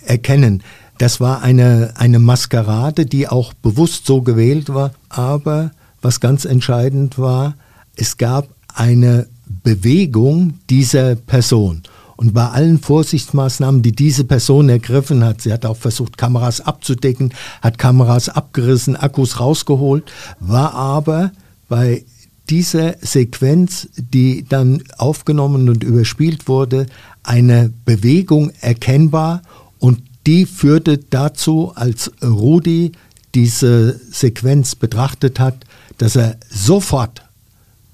[0.05, 0.61] erkennen.
[0.97, 4.91] Das war eine, eine Maskerade, die auch bewusst so gewählt war.
[5.07, 7.55] Aber was ganz entscheidend war,
[7.95, 9.27] es gab eine
[9.63, 11.83] Bewegung dieser Person.
[12.15, 17.33] Und bei allen Vorsichtsmaßnahmen, die diese Person ergriffen hat, sie hat auch versucht, Kameras abzudecken,
[17.61, 21.31] hat Kameras abgerissen, Akkus rausgeholt, war aber
[21.67, 22.05] bei
[22.49, 26.85] dieser Sequenz, die dann aufgenommen und überspielt wurde,
[27.23, 29.41] eine Bewegung erkennbar
[29.79, 32.91] und die führte dazu, als Rudi
[33.33, 35.65] diese Sequenz betrachtet hat,
[35.97, 37.22] dass er sofort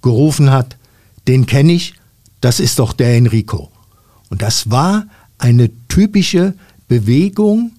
[0.02, 0.78] gerufen hat,
[1.28, 1.94] den kenne ich,
[2.42, 3.70] das ist doch der Enrico.
[4.30, 5.06] Und das war
[5.38, 6.54] eine typische
[6.88, 7.72] Bewegung,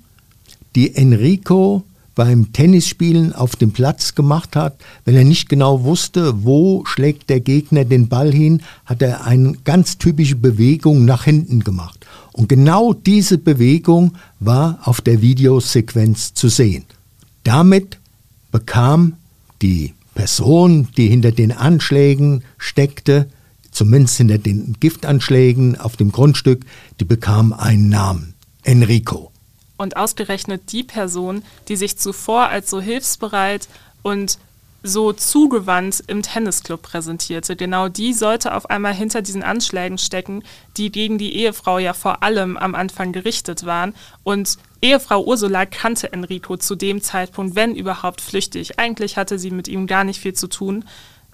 [0.75, 4.77] die Enrico beim Tennisspielen auf dem Platz gemacht hat.
[5.05, 9.55] Wenn er nicht genau wusste, wo schlägt der Gegner den Ball hin, hat er eine
[9.65, 12.07] ganz typische Bewegung nach hinten gemacht.
[12.33, 16.85] Und genau diese Bewegung war auf der Videosequenz zu sehen.
[17.45, 17.99] Damit
[18.53, 19.15] bekam
[19.63, 23.31] die Person, die hinter den Anschlägen steckte,
[23.71, 26.61] zumindest hinter den Giftanschlägen auf dem Grundstück,
[27.01, 28.35] die bekam einen Namen.
[28.63, 29.33] Enrico.
[29.79, 33.67] Und ausgerechnet die Person, die sich zuvor als so hilfsbereit
[34.03, 34.37] und
[34.83, 37.57] so zugewandt im Tennisclub präsentierte.
[37.57, 40.43] Genau die sollte auf einmal hinter diesen Anschlägen stecken,
[40.77, 43.95] die gegen die Ehefrau ja vor allem am Anfang gerichtet waren.
[44.23, 48.79] Und Ehefrau Ursula kannte Enrico zu dem Zeitpunkt, wenn überhaupt, flüchtig.
[48.79, 50.85] Eigentlich hatte sie mit ihm gar nicht viel zu tun.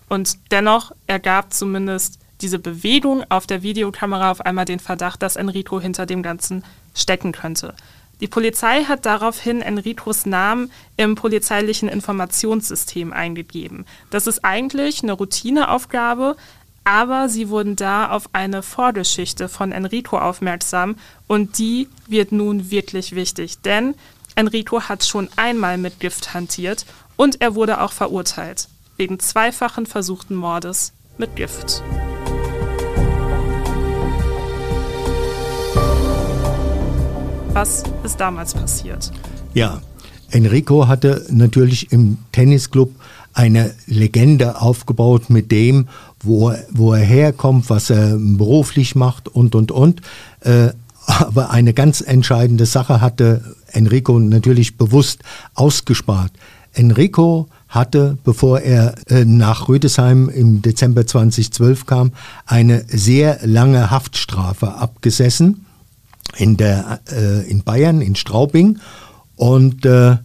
[0.08, 5.80] Und dennoch ergab zumindest diese Bewegung auf der Videokamera auf einmal den Verdacht, dass Enrico
[5.80, 7.74] hinter dem Ganzen stecken könnte.
[8.20, 13.84] Die Polizei hat daraufhin Enricos Namen im polizeilichen Informationssystem eingegeben.
[14.10, 16.36] Das ist eigentlich eine Routineaufgabe,
[16.86, 20.94] aber sie wurden da auf eine Vorgeschichte von Enrico aufmerksam
[21.26, 23.94] und die wird nun wirklich wichtig, denn
[24.36, 30.36] Enrico hat schon einmal mit Gift hantiert und er wurde auch verurteilt wegen zweifachen versuchten
[30.36, 31.82] Mordes mit Gift.
[37.52, 39.10] Was ist damals passiert?
[39.54, 39.82] Ja,
[40.30, 42.92] Enrico hatte natürlich im Tennisclub
[43.36, 45.88] eine Legende aufgebaut mit dem,
[46.26, 50.02] wo, wo er herkommt, was er beruflich macht und, und, und.
[50.40, 50.70] Äh,
[51.06, 55.22] aber eine ganz entscheidende Sache hatte Enrico natürlich bewusst
[55.54, 56.32] ausgespart.
[56.72, 62.12] Enrico hatte, bevor er äh, nach Rüdesheim im Dezember 2012 kam,
[62.44, 65.66] eine sehr lange Haftstrafe abgesessen
[66.36, 68.78] in, der, äh, in Bayern, in Straubing.
[69.36, 70.16] Und äh,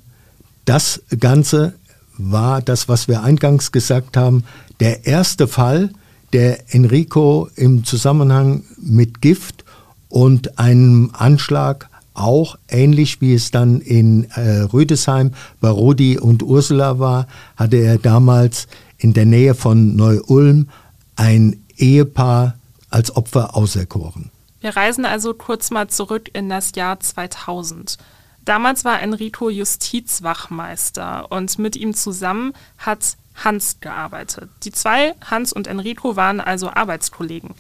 [0.65, 1.73] das Ganze
[2.17, 4.43] war das, was wir eingangs gesagt haben,
[4.81, 5.91] der erste Fall,
[6.33, 9.63] der Enrico im Zusammenhang mit Gift
[10.09, 16.99] und einem Anschlag auch ähnlich wie es dann in äh, Rüdesheim bei Rudi und Ursula
[16.99, 18.67] war, hatte er damals
[18.97, 20.67] in der Nähe von Neu-Ulm
[21.15, 22.55] ein Ehepaar
[22.89, 24.29] als Opfer auserkoren.
[24.59, 27.97] Wir reisen also kurz mal zurück in das Jahr 2000.
[28.43, 34.49] Damals war Enrico Justizwachmeister und mit ihm zusammen hat Hans gearbeitet.
[34.63, 37.51] Die zwei, Hans und Enrico, waren also Arbeitskollegen.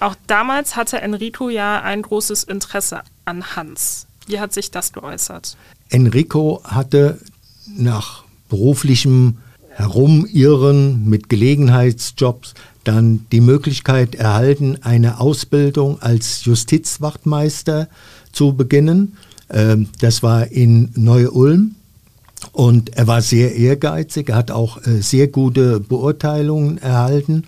[0.00, 4.06] Auch damals hatte Enrico ja ein großes Interesse an Hans.
[4.26, 5.56] Wie hat sich das geäußert?
[5.90, 7.18] Enrico hatte
[7.76, 9.38] nach beruflichem
[9.70, 17.88] Herumirren mit Gelegenheitsjobs dann die Möglichkeit erhalten, eine Ausbildung als Justizwachtmeister
[18.32, 19.16] zu beginnen.
[19.50, 21.76] Ähm, das war in Neu-Ulm.
[22.50, 27.44] Und er war sehr ehrgeizig, er hat auch äh, sehr gute Beurteilungen erhalten.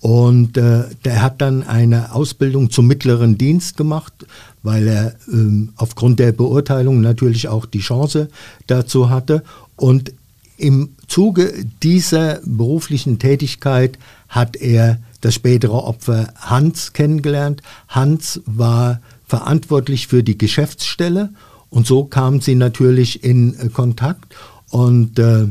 [0.00, 4.14] Und äh, der hat dann eine Ausbildung zum mittleren Dienst gemacht,
[4.62, 8.28] weil er ähm, aufgrund der Beurteilung natürlich auch die Chance
[8.66, 9.44] dazu hatte.
[9.76, 10.12] Und
[10.56, 13.98] im Zuge dieser beruflichen Tätigkeit
[14.28, 17.62] hat er das spätere Opfer Hans kennengelernt.
[17.88, 21.30] Hans war verantwortlich für die Geschäftsstelle
[21.70, 24.34] und so kamen sie natürlich in äh, Kontakt
[24.70, 25.46] und äh,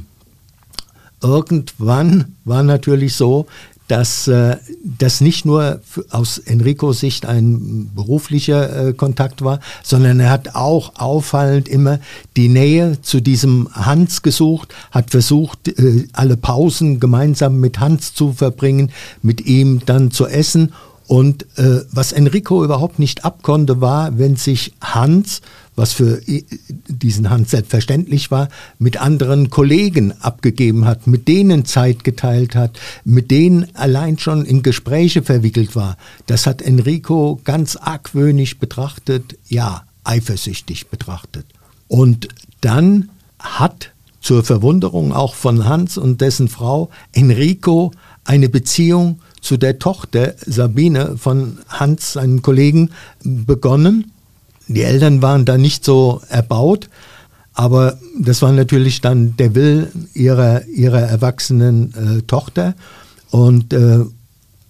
[1.22, 3.48] irgendwann war natürlich so,
[3.90, 10.30] dass äh, das nicht nur aus Enricos Sicht ein beruflicher äh, Kontakt war, sondern er
[10.30, 12.00] hat auch auffallend immer
[12.38, 18.34] die Nähe zu diesem Hans gesucht, hat versucht, äh, alle Pausen gemeinsam mit Hans zu
[18.34, 18.92] verbringen,
[19.24, 20.74] mit ihm dann zu essen.
[21.08, 25.42] Und äh, was Enrico überhaupt nicht abkonnte, war, wenn sich Hans
[25.80, 26.22] was für
[26.88, 33.32] diesen Hans selbstverständlich war, mit anderen Kollegen abgegeben hat, mit denen Zeit geteilt hat, mit
[33.32, 35.98] denen allein schon in Gespräche verwickelt war.
[36.28, 41.46] Das hat Enrico ganz argwöhnisch betrachtet, ja, eifersüchtig betrachtet.
[41.88, 42.28] Und
[42.60, 43.10] dann
[43.40, 47.92] hat zur Verwunderung auch von Hans und dessen Frau Enrico
[48.26, 52.92] eine Beziehung zu der Tochter Sabine von Hans, seinem Kollegen,
[53.24, 54.12] begonnen.
[54.70, 56.90] Die Eltern waren da nicht so erbaut,
[57.54, 62.76] aber das war natürlich dann der Will ihrer, ihrer erwachsenen äh, Tochter.
[63.32, 64.06] Und äh,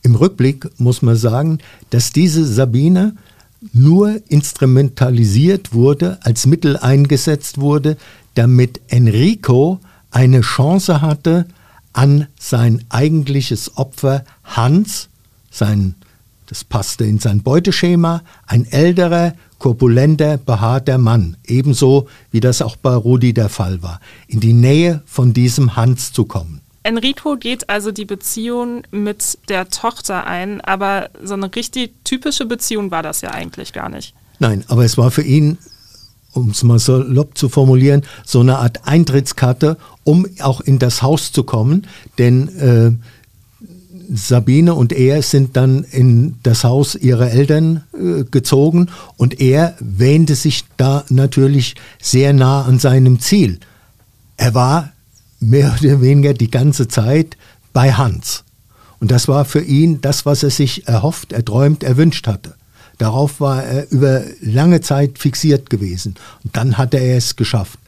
[0.02, 3.16] im Rückblick muss man sagen, dass diese Sabine
[3.74, 7.97] nur instrumentalisiert wurde, als Mittel eingesetzt wurde,
[8.36, 9.80] damit Enrico
[10.12, 11.45] eine Chance hatte,
[11.91, 15.10] an sein eigentliches Opfer Hans,
[15.52, 15.95] sein,
[16.50, 22.95] das passte in sein Beuteschema, ein älterer, korpulenter, behaarter Mann, ebenso wie das auch bei
[22.95, 26.62] Rudi der Fall war, in die Nähe von diesem Hans zu kommen.
[26.82, 32.89] Enrico geht also die Beziehung mit der Tochter ein, aber so eine richtig typische Beziehung
[32.89, 34.16] war das ja eigentlich gar nicht.
[34.39, 35.60] Nein, aber es war für ihn,
[36.34, 41.32] um es mal salopp zu formulieren, so eine Art Eintrittskarte, um auch in das Haus
[41.32, 41.86] zu kommen,
[42.18, 42.91] denn äh,
[44.12, 50.36] Sabine und er sind dann in das Haus ihrer Eltern äh, gezogen und er wähnte
[50.36, 53.60] sich da natürlich sehr nah an seinem Ziel.
[54.38, 54.91] Er war
[55.39, 57.38] mehr oder weniger die ganze Zeit
[57.72, 58.43] bei Hans.
[58.99, 62.55] Und das war für ihn das, was er sich erhofft, erträumt, erwünscht hatte.
[62.97, 66.16] Darauf war er über lange Zeit fixiert gewesen.
[66.43, 67.80] Und dann hat er es geschafft.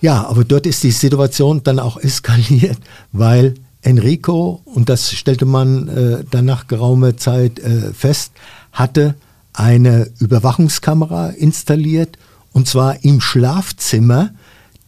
[0.00, 2.78] Ja, aber dort ist die Situation dann auch eskaliert,
[3.12, 8.32] weil Enrico, und das stellte man äh, dann nach geraumer Zeit äh, fest,
[8.72, 9.14] hatte
[9.52, 12.16] eine Überwachungskamera installiert,
[12.52, 14.30] und zwar im Schlafzimmer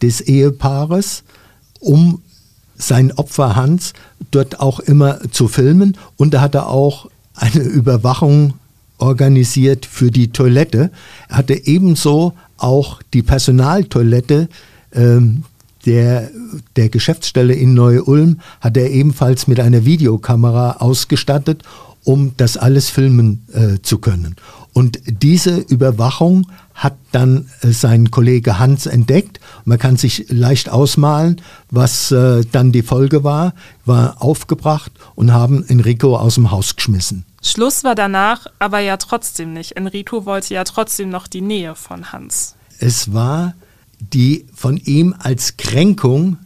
[0.01, 1.23] des Ehepaares
[1.79, 2.21] um
[2.77, 3.93] sein Opfer Hans
[4.31, 5.97] dort auch immer zu filmen.
[6.17, 8.55] Und da hat er auch eine Überwachung
[8.97, 10.91] organisiert für die Toilette.
[11.29, 14.49] Er hatte ebenso auch die Personaltoilette
[14.93, 15.43] ähm,
[15.85, 16.29] der,
[16.75, 21.63] der Geschäftsstelle in Neu-Ulm, hat er ebenfalls mit einer Videokamera ausgestattet,
[22.03, 24.35] um das alles filmen äh, zu können.
[24.73, 29.39] Und diese Überwachung hat dann äh, sein Kollege Hans entdeckt.
[29.63, 33.53] Man kann sich leicht ausmalen, was äh, dann die Folge war,
[33.85, 37.25] war aufgebracht und haben Enrico aus dem Haus geschmissen.
[37.41, 39.77] Schluss war danach aber ja trotzdem nicht.
[39.77, 42.55] Enrico wollte ja trotzdem noch die Nähe von Hans.
[42.79, 43.53] Es war
[44.13, 46.37] die von ihm als Kränkung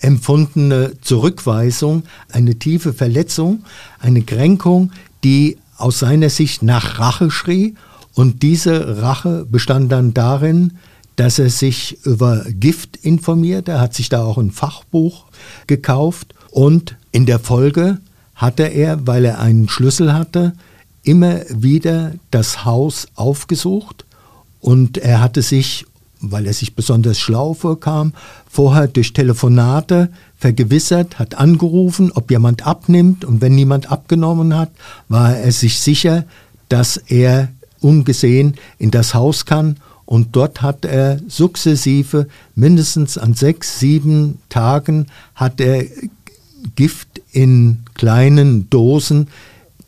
[0.00, 3.64] empfundene Zurückweisung, eine tiefe Verletzung,
[3.98, 4.92] eine Kränkung,
[5.24, 7.74] die aus seiner Sicht nach Rache schrie.
[8.14, 10.78] Und diese Rache bestand dann darin,
[11.16, 13.68] dass er sich über Gift informiert.
[13.68, 15.26] Er hat sich da auch ein Fachbuch
[15.66, 16.34] gekauft.
[16.50, 17.98] Und in der Folge
[18.34, 20.54] hatte er, weil er einen Schlüssel hatte,
[21.02, 24.04] immer wieder das Haus aufgesucht.
[24.60, 25.86] Und er hatte sich,
[26.20, 28.12] weil er sich besonders schlau vorkam,
[28.48, 34.70] vorher durch Telefonate vergewissert, hat angerufen, ob jemand abnimmt und wenn niemand abgenommen hat,
[35.08, 36.24] war er sich sicher,
[36.68, 37.48] dass er
[37.80, 39.76] ungesehen in das Haus kann
[40.10, 45.06] und dort hat er sukzessive, mindestens an sechs, sieben Tagen,
[45.36, 45.84] hat er
[46.74, 49.28] Gift in kleinen Dosen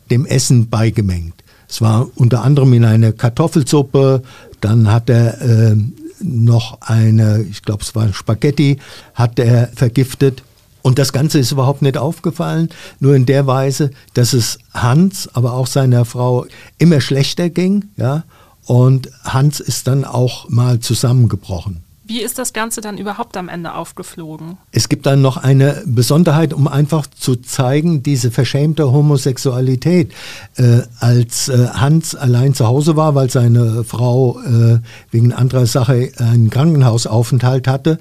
[0.09, 1.43] dem Essen beigemengt.
[1.67, 4.23] Es war unter anderem in eine Kartoffelsuppe,
[4.61, 5.75] dann hat er äh,
[6.23, 8.79] noch eine, ich glaube es war Spaghetti,
[9.13, 10.43] hat er vergiftet.
[10.81, 12.69] Und das Ganze ist überhaupt nicht aufgefallen,
[12.99, 16.45] nur in der Weise, dass es Hans, aber auch seiner Frau
[16.77, 18.23] immer schlechter ging, ja.
[18.65, 21.83] Und Hans ist dann auch mal zusammengebrochen.
[22.13, 24.59] Wie ist das Ganze dann überhaupt am Ende aufgeflogen?
[24.71, 30.13] Es gibt dann noch eine Besonderheit, um einfach zu zeigen, diese verschämte Homosexualität.
[30.55, 34.77] Äh, als äh, Hans allein zu Hause war, weil seine Frau äh,
[35.09, 37.97] wegen anderer Sache einen Krankenhausaufenthalt hatte,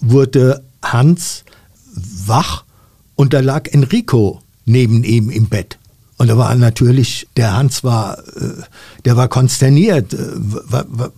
[0.00, 1.44] wurde Hans
[2.26, 2.64] wach
[3.14, 5.78] und da lag Enrico neben ihm im Bett.
[6.16, 8.62] Und da war natürlich, der Hans war, äh,
[9.04, 10.14] der war konsterniert.
[10.14, 10.18] Äh,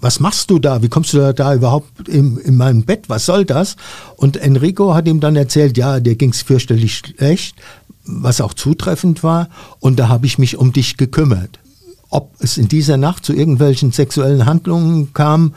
[0.01, 0.83] was machst du da?
[0.83, 3.09] Wie kommst du da, überhaupt in, in meinem Bett?
[3.09, 3.77] Was soll das?
[4.17, 7.57] Und Enrico hat ihm dann erzählt, ja, dir ging's fürchterlich schlecht,
[8.05, 9.49] was auch zutreffend war.
[9.81, 11.59] Und da habe ich mich um dich gekümmert.
[12.09, 15.53] Ob es in dieser Nacht zu irgendwelchen sexuellen Handlungen kam,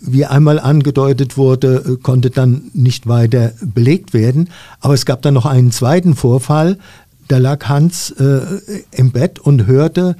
[0.00, 4.48] wie einmal angedeutet wurde, konnte dann nicht weiter belegt werden.
[4.80, 6.78] Aber es gab dann noch einen zweiten Vorfall,
[7.32, 8.40] da lag Hans äh,
[8.90, 10.16] im Bett und hörte,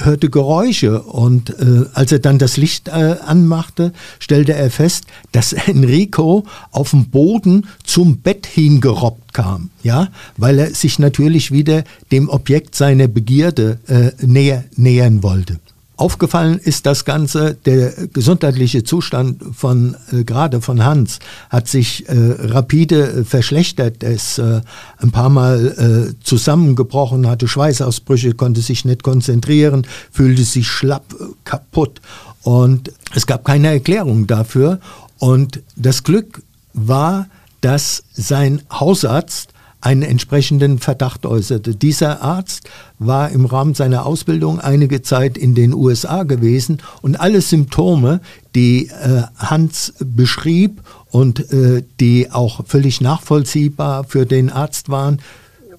[0.00, 1.00] hörte Geräusche.
[1.02, 6.90] Und äh, als er dann das Licht äh, anmachte, stellte er fest, dass Enrico auf
[6.90, 13.06] dem Boden zum Bett hingerobbt kam, ja, weil er sich natürlich wieder dem Objekt seiner
[13.06, 15.60] Begierde äh, näher, nähern wollte.
[15.98, 22.12] Aufgefallen ist das Ganze, der gesundheitliche Zustand von äh, gerade von Hans hat sich äh,
[22.38, 24.02] rapide äh, verschlechtert.
[24.02, 24.60] Er ist äh,
[24.98, 31.24] ein paar Mal äh, zusammengebrochen, hatte Schweißausbrüche, konnte sich nicht konzentrieren, fühlte sich schlapp, äh,
[31.44, 32.02] kaputt.
[32.42, 34.80] Und es gab keine Erklärung dafür.
[35.18, 36.42] Und das Glück
[36.74, 37.26] war,
[37.62, 39.54] dass sein Hausarzt
[39.86, 41.76] einen entsprechenden Verdacht äußerte.
[41.76, 42.68] Dieser Arzt
[42.98, 48.20] war im Rahmen seiner Ausbildung einige Zeit in den USA gewesen und alle Symptome,
[48.56, 50.82] die äh, Hans beschrieb
[51.12, 55.20] und äh, die auch völlig nachvollziehbar für den Arzt waren,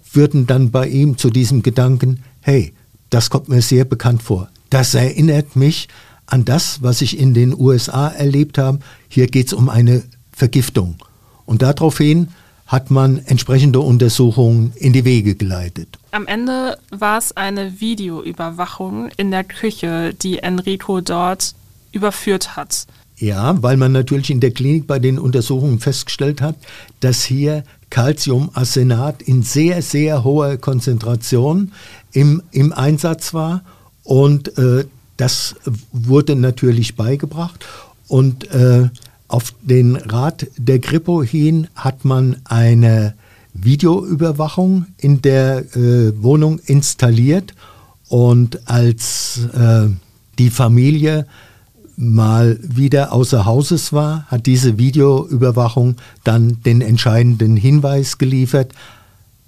[0.02, 2.72] führten dann bei ihm zu diesem Gedanken, hey,
[3.10, 4.48] das kommt mir sehr bekannt vor.
[4.70, 5.90] Das erinnert mich
[6.28, 8.80] an das, was ich in den USA erlebt habe.
[9.10, 10.96] Hier geht es um eine Vergiftung.
[11.46, 12.30] Und daraufhin
[12.68, 15.98] hat man entsprechende Untersuchungen in die Wege geleitet.
[16.12, 21.56] Am Ende war es eine Videoüberwachung in der Küche, die Enrico dort
[21.94, 22.86] überführt hat.
[23.20, 26.56] Ja, weil man natürlich in der Klinik bei den Untersuchungen festgestellt hat,
[27.00, 31.72] dass hier Calciumarsenat in sehr, sehr hoher Konzentration
[32.12, 33.64] im, im Einsatz war.
[34.04, 35.56] Und äh, das
[35.92, 37.66] wurde natürlich beigebracht.
[38.08, 38.90] Und äh,
[39.28, 43.14] auf den Rat der Grippo hin hat man eine
[43.54, 47.54] Videoüberwachung in der äh, Wohnung installiert
[48.08, 49.88] und als äh,
[50.38, 51.26] die Familie
[51.98, 58.72] mal wieder außer Hauses war, hat diese Videoüberwachung dann den entscheidenden Hinweis geliefert,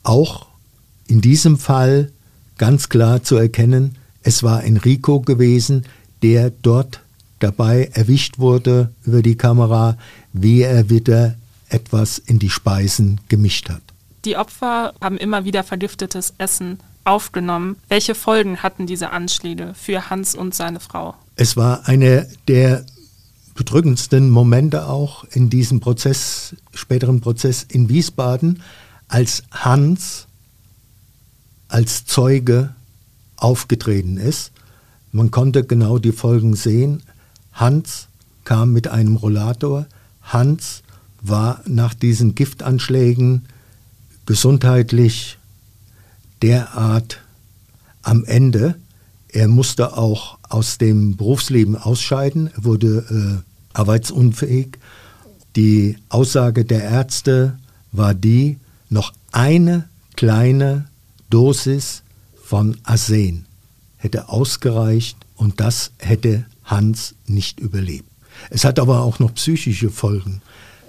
[0.03, 0.47] auch
[1.07, 2.11] in diesem Fall
[2.57, 5.86] ganz klar zu erkennen, es war Enrico gewesen,
[6.23, 7.01] der dort
[7.39, 9.97] dabei erwischt wurde über die Kamera,
[10.33, 11.35] wie er wieder
[11.69, 13.81] etwas in die Speisen gemischt hat.
[14.25, 17.77] Die Opfer haben immer wieder vergiftetes Essen aufgenommen.
[17.87, 21.15] Welche Folgen hatten diese Anschläge für Hans und seine Frau?
[21.35, 22.85] Es war einer der
[23.55, 28.61] bedrückendsten Momente auch in diesem Prozess, späteren Prozess in Wiesbaden,
[29.07, 30.27] als Hans
[31.67, 32.73] als Zeuge
[33.37, 34.51] aufgetreten ist.
[35.11, 37.03] Man konnte genau die Folgen sehen.
[37.53, 38.07] Hans
[38.43, 39.85] kam mit einem Rollator.
[40.21, 40.83] Hans
[41.21, 43.45] war nach diesen Giftanschlägen
[44.25, 45.37] gesundheitlich
[46.41, 47.19] derart
[48.01, 48.75] am Ende.
[49.27, 54.77] Er musste auch aus dem Berufsleben ausscheiden, wurde äh, arbeitsunfähig.
[55.55, 57.57] Die Aussage der Ärzte
[57.91, 58.57] war die,
[58.89, 60.87] noch eine kleine
[61.29, 62.03] Dosis
[62.43, 63.45] von Arsen
[63.97, 68.09] hätte ausgereicht und das hätte Hans nicht überlebt.
[68.49, 70.41] Es hat aber auch noch psychische Folgen,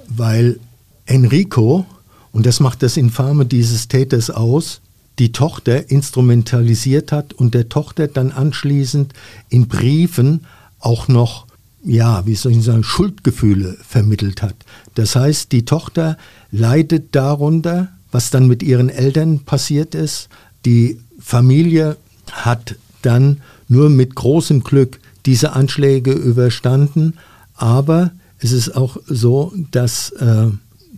[0.09, 0.61] weil
[1.07, 1.87] Enrico,
[2.33, 4.81] und das macht das Infame dieses Täters aus,
[5.19, 9.13] die Tochter instrumentalisiert hat und der Tochter dann anschließend
[9.49, 10.47] in Briefen
[10.79, 11.47] auch noch,
[11.85, 14.55] ja, wie soll ich sagen, Schuldgefühle vermittelt hat.
[14.95, 16.17] Das heißt, die Tochter
[16.51, 20.29] leidet darunter, was dann mit ihren Eltern passiert ist.
[20.65, 21.97] Die Familie
[22.31, 27.15] hat dann nur mit großem Glück diese Anschläge überstanden.
[27.55, 30.47] Aber es ist auch so, dass äh,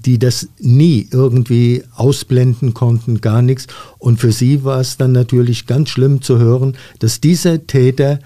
[0.05, 3.67] die das nie irgendwie ausblenden konnten, gar nichts.
[3.99, 8.19] Und für sie war es dann natürlich ganz schlimm zu hören, dass dieser Täter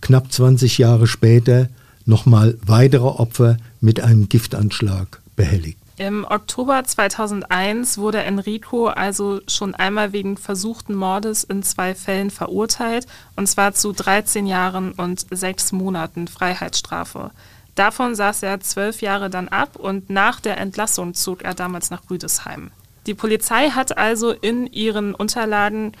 [0.00, 1.68] knapp 20 Jahre später
[2.06, 5.78] nochmal weitere Opfer mit einem Giftanschlag behelligt.
[5.96, 13.06] Im Oktober 2001 wurde Enrico also schon einmal wegen versuchten Mordes in zwei Fällen verurteilt,
[13.36, 17.30] und zwar zu 13 Jahren und sechs Monaten Freiheitsstrafe.
[17.76, 22.10] Davon saß er zwölf Jahre dann ab und nach der Entlassung zog er damals nach
[22.10, 22.72] Rüdesheim.
[23.06, 25.92] Die Polizei hat also in ihren Unterlagen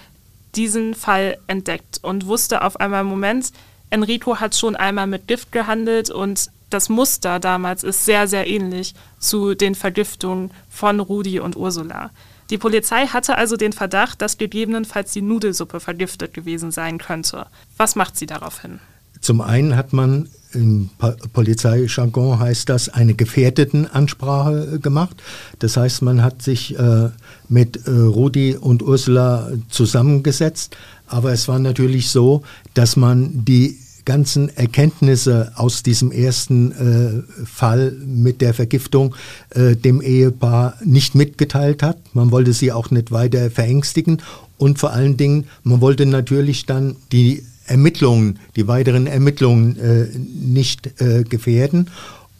[0.56, 3.52] diesen Fall entdeckt und wusste auf einmal, Moment,
[3.90, 8.94] Enrico hat schon einmal mit Gift gehandelt und das Muster damals ist sehr, sehr ähnlich
[9.18, 12.10] zu den Vergiftungen von Rudi und Ursula.
[12.50, 17.46] Die Polizei hatte also den Verdacht, dass gegebenenfalls die Nudelsuppe vergiftet gewesen sein könnte.
[17.76, 18.80] Was macht sie daraufhin?
[19.20, 20.90] Zum einen hat man im
[21.32, 25.22] Polizeijargon heißt das eine gefährdeten Ansprache gemacht.
[25.58, 27.10] Das heißt, man hat sich äh,
[27.48, 30.76] mit äh, Rudi und Ursula zusammengesetzt.
[31.06, 32.42] Aber es war natürlich so,
[32.74, 39.14] dass man die ganzen Erkenntnisse aus diesem ersten äh, Fall mit der Vergiftung
[39.50, 41.98] äh, dem Ehepaar nicht mitgeteilt hat.
[42.14, 44.20] Man wollte sie auch nicht weiter verängstigen
[44.58, 51.00] und vor allen Dingen, man wollte natürlich dann die Ermittlungen, die weiteren Ermittlungen äh, nicht
[51.00, 51.90] äh, gefährden.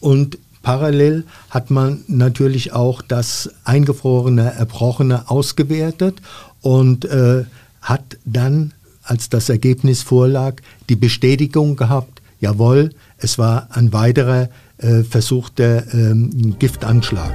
[0.00, 6.20] Und parallel hat man natürlich auch das eingefrorene, erbrochene ausgewertet
[6.60, 7.44] und äh,
[7.80, 8.72] hat dann
[9.04, 10.56] als das Ergebnis vorlag,
[10.88, 14.48] die Bestätigung gehabt, jawohl, es war ein weiterer
[14.78, 17.34] äh, versuchter ähm, Giftanschlag.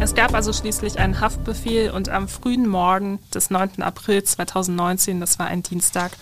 [0.00, 3.82] Es gab also schließlich einen Haftbefehl und am frühen Morgen des 9.
[3.82, 6.12] April 2019, das war ein Dienstag,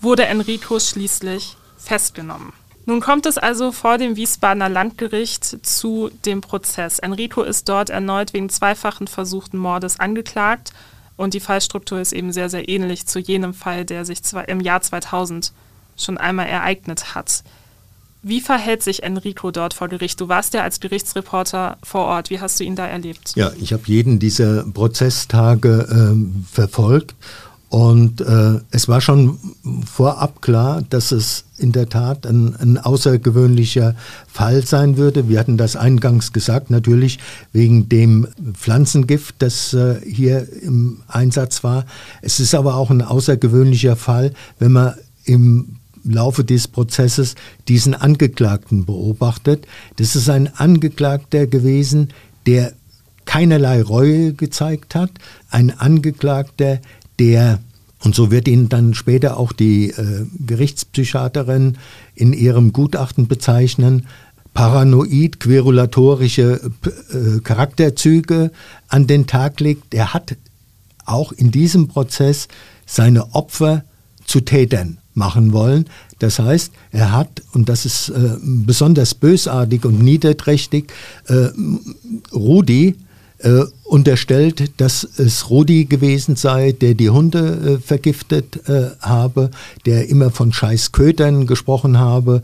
[0.00, 2.52] wurde Enrico schließlich festgenommen.
[2.84, 6.98] Nun kommt es also vor dem Wiesbadener Landgericht zu dem Prozess.
[6.98, 10.72] Enrico ist dort erneut wegen zweifachen versuchten Mordes angeklagt
[11.16, 14.80] und die Fallstruktur ist eben sehr, sehr ähnlich zu jenem Fall, der sich im Jahr
[14.80, 15.52] 2000
[15.96, 17.44] schon einmal ereignet hat.
[18.24, 20.20] Wie verhält sich Enrico dort vor Gericht?
[20.20, 22.30] Du warst ja als Gerichtsreporter vor Ort.
[22.30, 23.32] Wie hast du ihn da erlebt?
[23.34, 27.16] Ja, ich habe jeden dieser Prozesstage äh, verfolgt
[27.72, 29.38] und äh, es war schon
[29.90, 33.94] vorab klar, dass es in der Tat ein, ein, außergewöhnlicher
[34.28, 35.30] Fall sein würde.
[35.30, 37.18] Wir hatten das eingangs gesagt, natürlich
[37.54, 41.86] wegen dem Pflanzengift, das äh, hier im Einsatz war.
[42.20, 44.92] Es ist aber auch ein außergewöhnlicher Fall, wenn man
[45.24, 47.36] im Laufe des Prozesses
[47.68, 49.66] diesen Angeklagten beobachtet.
[49.96, 52.08] Das ist ein Angeklagter gewesen,
[52.44, 52.74] der
[53.24, 55.10] keinerlei Reue gezeigt hat,
[55.48, 56.80] ein Angeklagter,
[57.22, 57.60] der,
[58.02, 61.78] und so wird ihn dann später auch die äh, Gerichtspsychiaterin
[62.16, 64.08] in ihrem Gutachten bezeichnen,
[64.54, 66.60] paranoid, querulatorische
[67.12, 68.50] äh, Charakterzüge
[68.88, 69.94] an den Tag legt.
[69.94, 70.36] Er hat
[71.04, 72.48] auch in diesem Prozess
[72.86, 73.84] seine Opfer
[74.26, 75.84] zu Tätern machen wollen.
[76.18, 80.92] Das heißt, er hat, und das ist äh, besonders bösartig und niederträchtig,
[81.28, 81.48] äh,
[82.32, 82.96] Rudi
[83.42, 89.50] äh, unterstellt, dass es Rudi gewesen sei, der die Hunde äh, vergiftet äh, habe,
[89.84, 92.42] der immer von Scheißkötern gesprochen habe,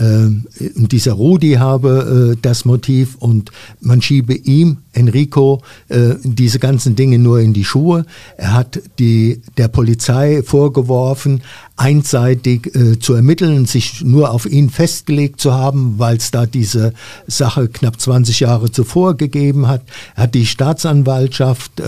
[0.00, 6.94] und dieser Rudi habe äh, das Motiv und man schiebe ihm, Enrico, äh, diese ganzen
[6.94, 8.06] Dinge nur in die Schuhe.
[8.36, 11.42] Er hat die, der Polizei vorgeworfen,
[11.76, 16.92] einseitig äh, zu ermitteln, sich nur auf ihn festgelegt zu haben, weil es da diese
[17.26, 19.82] Sache knapp 20 Jahre zuvor gegeben hat.
[20.14, 21.80] Er hat die Staatsanwaltschaft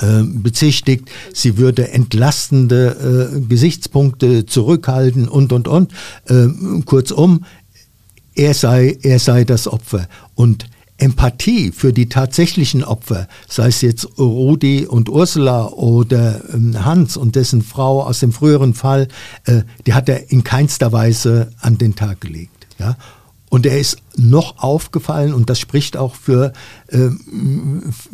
[0.00, 5.92] äh, bezichtigt, sie würde entlastende äh, Gesichtspunkte zurückhalten und, und, und.
[6.26, 6.48] Äh,
[6.84, 7.44] kurzum,
[8.34, 10.08] er sei, er sei das Opfer.
[10.34, 10.66] Und
[10.98, 17.36] Empathie für die tatsächlichen Opfer, sei es jetzt Rudi und Ursula oder ähm, Hans und
[17.36, 19.08] dessen Frau aus dem früheren Fall,
[19.44, 22.66] äh, die hat er in keinster Weise an den Tag gelegt.
[22.78, 22.96] Ja?
[23.50, 26.52] Und er ist noch aufgefallen, und das spricht auch für,
[26.88, 27.08] äh,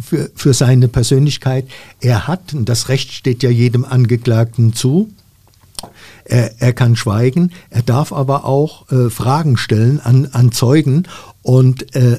[0.03, 1.67] für, für seine Persönlichkeit,
[2.01, 5.11] er hat, und das Recht steht ja jedem Angeklagten zu,
[6.25, 11.07] er, er kann schweigen, er darf aber auch äh, Fragen stellen an, an Zeugen.
[11.43, 12.19] Und äh,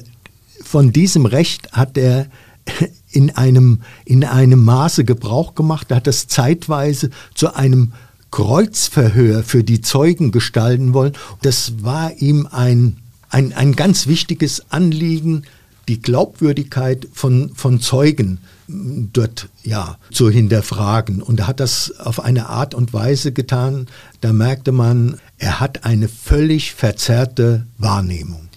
[0.63, 2.28] von diesem Recht hat er
[3.11, 7.93] in einem, in einem Maße Gebrauch gemacht, er hat das zeitweise zu einem
[8.32, 11.13] Kreuzverhör für die Zeugen gestalten wollen.
[11.41, 12.97] Das war ihm ein
[13.36, 15.43] ein, ein ganz wichtiges Anliegen,
[15.89, 21.21] die Glaubwürdigkeit von, von Zeugen dort ja zu hinterfragen.
[21.21, 23.88] Und er hat das auf eine Art und Weise getan,
[24.21, 28.47] da merkte man, er hat eine völlig verzerrte Wahrnehmung.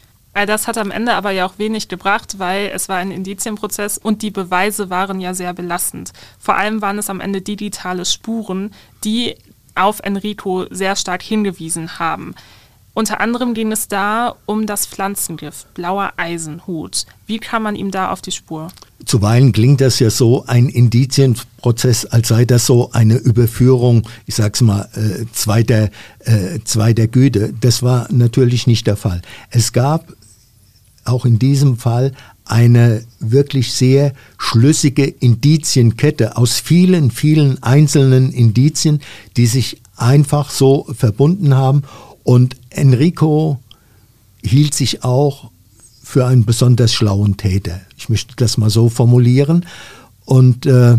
[0.47, 4.23] Das hat am Ende aber ja auch wenig gebracht, weil es war ein Indizienprozess und
[4.23, 6.13] die Beweise waren ja sehr belastend.
[6.39, 8.71] Vor allem waren es am Ende digitale Spuren,
[9.03, 9.35] die
[9.75, 12.37] auf Enrico sehr stark hingewiesen haben.
[12.99, 17.07] Unter anderem ging es da um das Pflanzengift, blauer Eisenhut.
[17.29, 18.73] Wie kam man ihm da auf die Spur?
[19.05, 24.63] Zuweilen klingt das ja so, ein Indizienprozess, als sei das so eine Überführung, ich sag's
[24.63, 25.91] mal, äh, zweiter,
[26.25, 27.55] äh, zweiter Güte.
[27.61, 29.23] Das war natürlich nicht der Fall.
[29.51, 30.13] Es gab
[31.05, 32.11] auch in diesem Fall
[32.47, 39.03] eine wirklich sehr schlüssige Indizienkette aus vielen, vielen einzelnen Indizien,
[39.37, 41.85] die sich einfach so verbunden haben
[42.29, 43.59] und Enrico
[44.43, 45.51] hielt sich auch
[46.03, 47.81] für einen besonders schlauen Täter.
[47.97, 49.65] Ich möchte das mal so formulieren.
[50.27, 50.99] Und äh,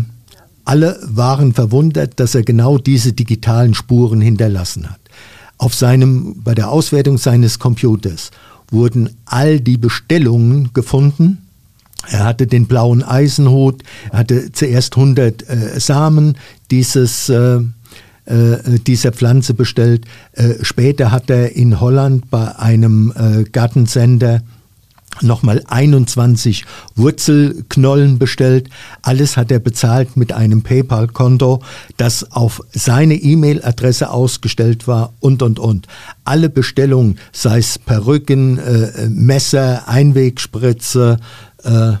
[0.64, 4.98] alle waren verwundert, dass er genau diese digitalen Spuren hinterlassen hat.
[5.56, 8.32] Auf seinem, bei der Auswertung seines Computers
[8.72, 11.46] wurden all die Bestellungen gefunden.
[12.08, 16.36] Er hatte den blauen Eisenhut, er hatte zuerst 100 äh, Samen
[16.72, 17.60] dieses äh,
[18.30, 20.04] äh, dieser Pflanze bestellt.
[20.32, 24.42] Äh, später hat er in Holland bei einem äh, Gartensender
[25.22, 26.64] nochmal 21
[26.94, 28.70] Wurzelknollen bestellt.
[29.02, 31.62] Alles hat er bezahlt mit einem PayPal-Konto,
[31.96, 35.86] das auf seine E-Mail-Adresse ausgestellt war und, und, und.
[36.24, 41.18] Alle Bestellungen, sei es Perücken, äh, Messer, Einwegspritze,
[41.64, 41.92] äh,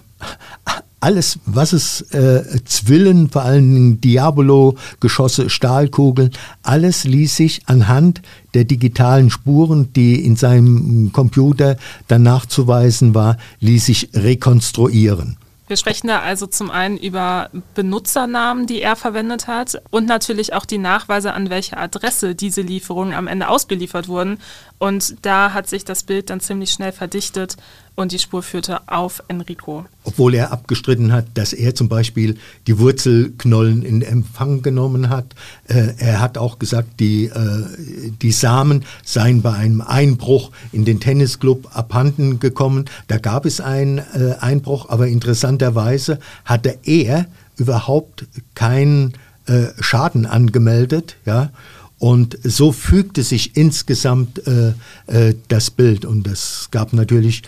[1.00, 6.30] alles, was es äh, Zwillen, vor allen Dingen Diabolo-Geschosse, Stahlkugeln,
[6.62, 8.22] alles ließ sich anhand
[8.54, 11.76] der digitalen Spuren, die in seinem Computer
[12.08, 15.36] dann nachzuweisen war, ließ sich rekonstruieren.
[15.70, 20.66] Wir sprechen da also zum einen über Benutzernamen, die er verwendet hat und natürlich auch
[20.66, 24.38] die Nachweise, an welche Adresse diese Lieferungen am Ende ausgeliefert wurden.
[24.78, 27.56] Und da hat sich das Bild dann ziemlich schnell verdichtet
[28.00, 29.84] und die Spur führte auf Enrico.
[30.04, 32.36] Obwohl er abgestritten hat, dass er zum Beispiel
[32.66, 35.26] die Wurzelknollen in Empfang genommen hat.
[35.68, 41.00] Äh, er hat auch gesagt, die, äh, die Samen seien bei einem Einbruch in den
[41.00, 42.86] Tennisclub abhanden gekommen.
[43.08, 47.26] Da gab es einen äh, Einbruch, aber interessanterweise hatte er
[47.56, 49.12] überhaupt keinen
[49.46, 51.16] äh, Schaden angemeldet.
[51.26, 51.50] Ja?
[52.00, 54.72] Und so fügte sich insgesamt äh,
[55.06, 56.06] äh, das Bild.
[56.06, 57.42] Und es gab natürlich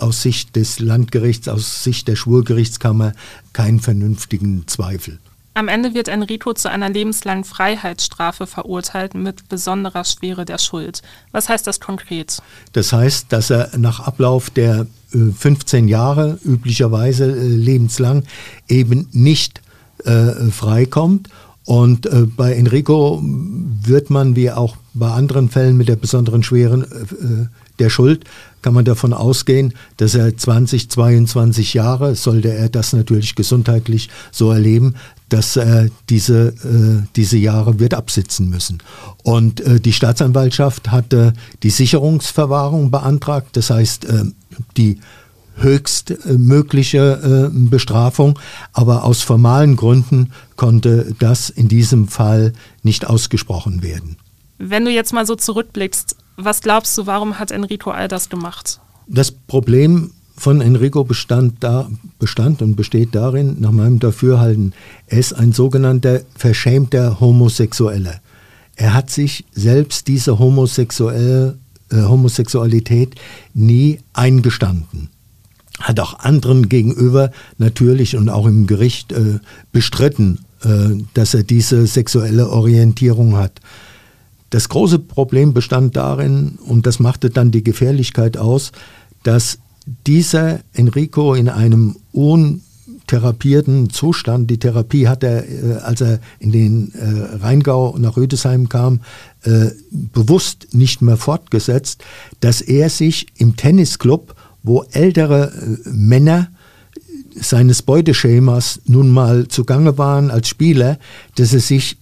[0.00, 3.12] aus Sicht des Landgerichts, aus Sicht der Schwurgerichtskammer
[3.52, 5.20] keinen vernünftigen Zweifel.
[5.54, 11.02] Am Ende wird Enrico zu einer lebenslangen Freiheitsstrafe verurteilt mit besonderer Schwere der Schuld.
[11.30, 12.42] Was heißt das konkret?
[12.72, 18.24] Das heißt, dass er nach Ablauf der äh, 15 Jahre, üblicherweise äh, lebenslang,
[18.66, 19.62] eben nicht
[20.04, 21.28] äh, freikommt
[21.64, 26.82] und äh, bei Enrico wird man, wie auch bei anderen Fällen mit der besonderen Schweren
[26.82, 27.46] äh,
[27.78, 28.24] der Schuld,
[28.62, 34.50] kann man davon ausgehen, dass er 20, 22 Jahre, sollte er das natürlich gesundheitlich so
[34.52, 34.94] erleben,
[35.28, 38.78] dass er diese, äh, diese Jahre wird absitzen müssen.
[39.22, 41.32] Und äh, die Staatsanwaltschaft hatte
[41.62, 44.24] die Sicherungsverwahrung beantragt, das heißt, äh,
[44.76, 45.00] die
[45.56, 48.38] höchstmögliche äh, Bestrafung,
[48.72, 54.16] aber aus formalen Gründen konnte das in diesem Fall nicht ausgesprochen werden.
[54.58, 58.80] Wenn du jetzt mal so zurückblickst, was glaubst du, warum hat Enrico all das gemacht?
[59.06, 64.72] Das Problem von Enrico bestand, da, bestand und besteht darin, nach meinem Dafürhalten,
[65.06, 68.20] er ist ein sogenannter verschämter Homosexueller.
[68.76, 71.58] Er hat sich selbst diese homosexuelle,
[71.90, 73.16] äh, Homosexualität
[73.52, 75.10] nie eingestanden
[75.80, 79.38] hat auch anderen gegenüber natürlich und auch im Gericht äh,
[79.72, 83.60] bestritten, äh, dass er diese sexuelle Orientierung hat.
[84.50, 88.72] Das große Problem bestand darin, und das machte dann die Gefährlichkeit aus,
[89.22, 89.58] dass
[90.06, 96.92] dieser Enrico in einem untherapierten Zustand, die Therapie hat er, äh, als er in den
[96.94, 99.00] äh, Rheingau nach Rüdesheim kam,
[99.44, 102.04] äh, bewusst nicht mehr fortgesetzt,
[102.40, 106.48] dass er sich im Tennisclub wo ältere äh, Männer
[107.34, 110.98] seines Beuteschemas nun mal zugange waren als Spieler,
[111.36, 111.96] dass er sich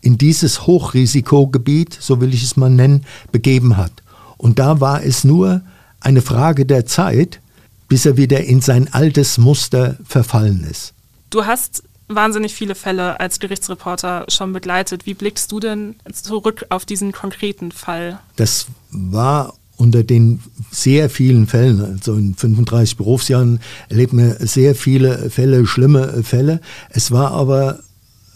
[0.00, 3.92] in dieses Hochrisikogebiet, so will ich es mal nennen, begeben hat.
[4.38, 5.60] Und da war es nur
[6.00, 7.40] eine Frage der Zeit,
[7.88, 10.94] bis er wieder in sein altes Muster verfallen ist.
[11.28, 15.06] Du hast wahnsinnig viele Fälle als Gerichtsreporter schon begleitet.
[15.06, 18.18] Wie blickst du denn zurück auf diesen konkreten Fall?
[18.36, 25.30] Das war unter den sehr vielen Fällen, also in 35 Berufsjahren erlebt man sehr viele
[25.30, 26.60] Fälle, schlimme Fälle.
[26.90, 27.80] Es war aber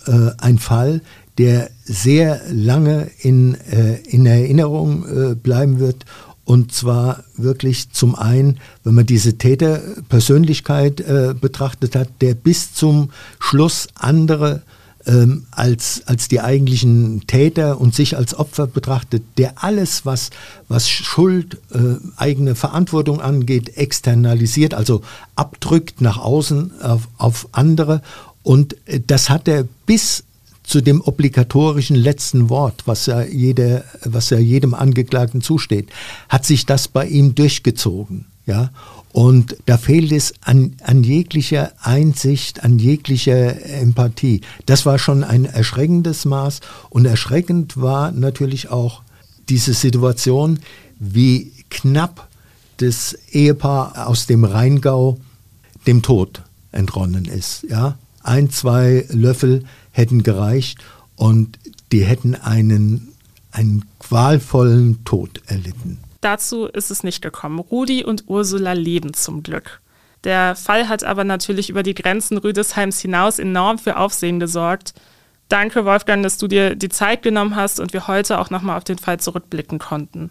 [0.06, 1.02] äh, ein Fall,
[1.36, 6.06] der sehr lange in, äh, in Erinnerung äh, bleiben wird.
[6.46, 13.10] Und zwar wirklich zum einen, wenn man diese Täterpersönlichkeit äh, betrachtet hat, der bis zum
[13.38, 14.62] Schluss andere
[15.06, 20.30] ähm, als, als die eigentlichen Täter und sich als Opfer betrachtet, der alles, was,
[20.68, 25.02] was Schuld, äh, eigene Verantwortung angeht, externalisiert, also
[25.36, 28.02] abdrückt nach außen auf, auf andere.
[28.42, 30.24] Und äh, das hat er bis
[30.62, 35.90] zu dem obligatorischen letzten Wort, was ja, jeder, was ja jedem Angeklagten zusteht,
[36.30, 38.24] hat sich das bei ihm durchgezogen.
[38.46, 38.70] Ja?
[39.14, 44.40] Und da fehlt es an, an jeglicher Einsicht, an jeglicher Empathie.
[44.66, 46.58] Das war schon ein erschreckendes Maß.
[46.90, 49.02] Und erschreckend war natürlich auch
[49.48, 50.58] diese Situation,
[50.98, 52.28] wie knapp
[52.78, 55.20] das Ehepaar aus dem Rheingau
[55.86, 56.42] dem Tod
[56.72, 57.66] entronnen ist.
[57.70, 57.96] Ja?
[58.24, 59.62] Ein, zwei Löffel
[59.92, 60.78] hätten gereicht
[61.14, 61.60] und
[61.92, 63.12] die hätten einen,
[63.52, 65.98] einen qualvollen Tod erlitten.
[66.24, 67.58] Dazu ist es nicht gekommen.
[67.58, 69.82] Rudi und Ursula leben zum Glück.
[70.24, 74.94] Der Fall hat aber natürlich über die Grenzen Rüdesheims hinaus enorm für Aufsehen gesorgt.
[75.50, 78.84] Danke, Wolfgang, dass du dir die Zeit genommen hast und wir heute auch nochmal auf
[78.84, 80.30] den Fall zurückblicken konnten.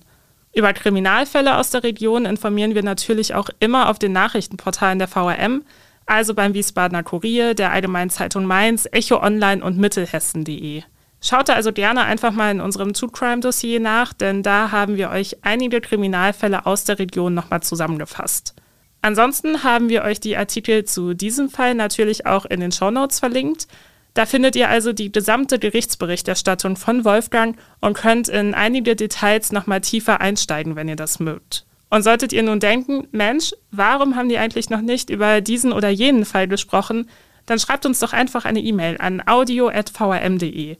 [0.56, 5.64] Über Kriminalfälle aus der Region informieren wir natürlich auch immer auf den Nachrichtenportalen der VRM,
[6.08, 10.82] also beim Wiesbadener Kurier, der Allgemeinen Zeitung Mainz, Echo Online und Mittelhessen.de.
[11.26, 14.98] Schaut da also gerne einfach mal in unserem True Crime Dossier nach, denn da haben
[14.98, 18.54] wir euch einige Kriminalfälle aus der Region nochmal zusammengefasst.
[19.02, 23.68] Ansonsten haben wir euch die Artikel zu diesem Fall natürlich auch in den Shownotes verlinkt.
[24.16, 29.80] Da findet ihr also die gesamte Gerichtsberichterstattung von Wolfgang und könnt in einige Details nochmal
[29.80, 31.66] tiefer einsteigen, wenn ihr das mögt.
[31.90, 35.88] Und solltet ihr nun denken, Mensch, warum haben die eigentlich noch nicht über diesen oder
[35.88, 37.10] jenen Fall gesprochen,
[37.46, 40.76] dann schreibt uns doch einfach eine E-Mail an audio.vrm.de.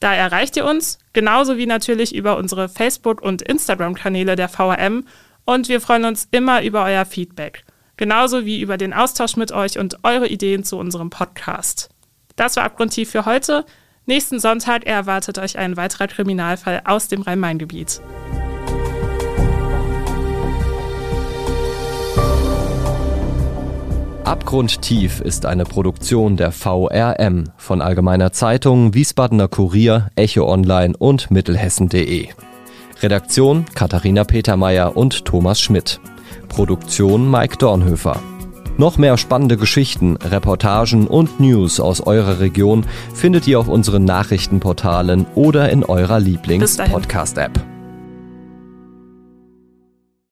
[0.00, 5.04] Da erreicht ihr uns, genauso wie natürlich über unsere Facebook- und Instagram-Kanäle der VRM
[5.44, 7.64] und wir freuen uns immer über euer Feedback,
[7.96, 11.88] genauso wie über den Austausch mit euch und eure Ideen zu unserem Podcast.
[12.36, 13.64] Das war Abgrundtief für heute.
[14.06, 18.00] Nächsten Sonntag erwartet euch ein weiterer Kriminalfall aus dem Rhein-Main-Gebiet.
[24.28, 32.28] Abgrundtief ist eine Produktion der VRM von Allgemeiner Zeitung, Wiesbadener Kurier, Echo Online und Mittelhessen.de.
[33.00, 35.98] Redaktion Katharina Petermeier und Thomas Schmidt.
[36.50, 38.20] Produktion Mike Dornhöfer.
[38.76, 45.24] Noch mehr spannende Geschichten, Reportagen und News aus eurer Region findet ihr auf unseren Nachrichtenportalen
[45.36, 47.77] oder in eurer Lieblings-Podcast-App.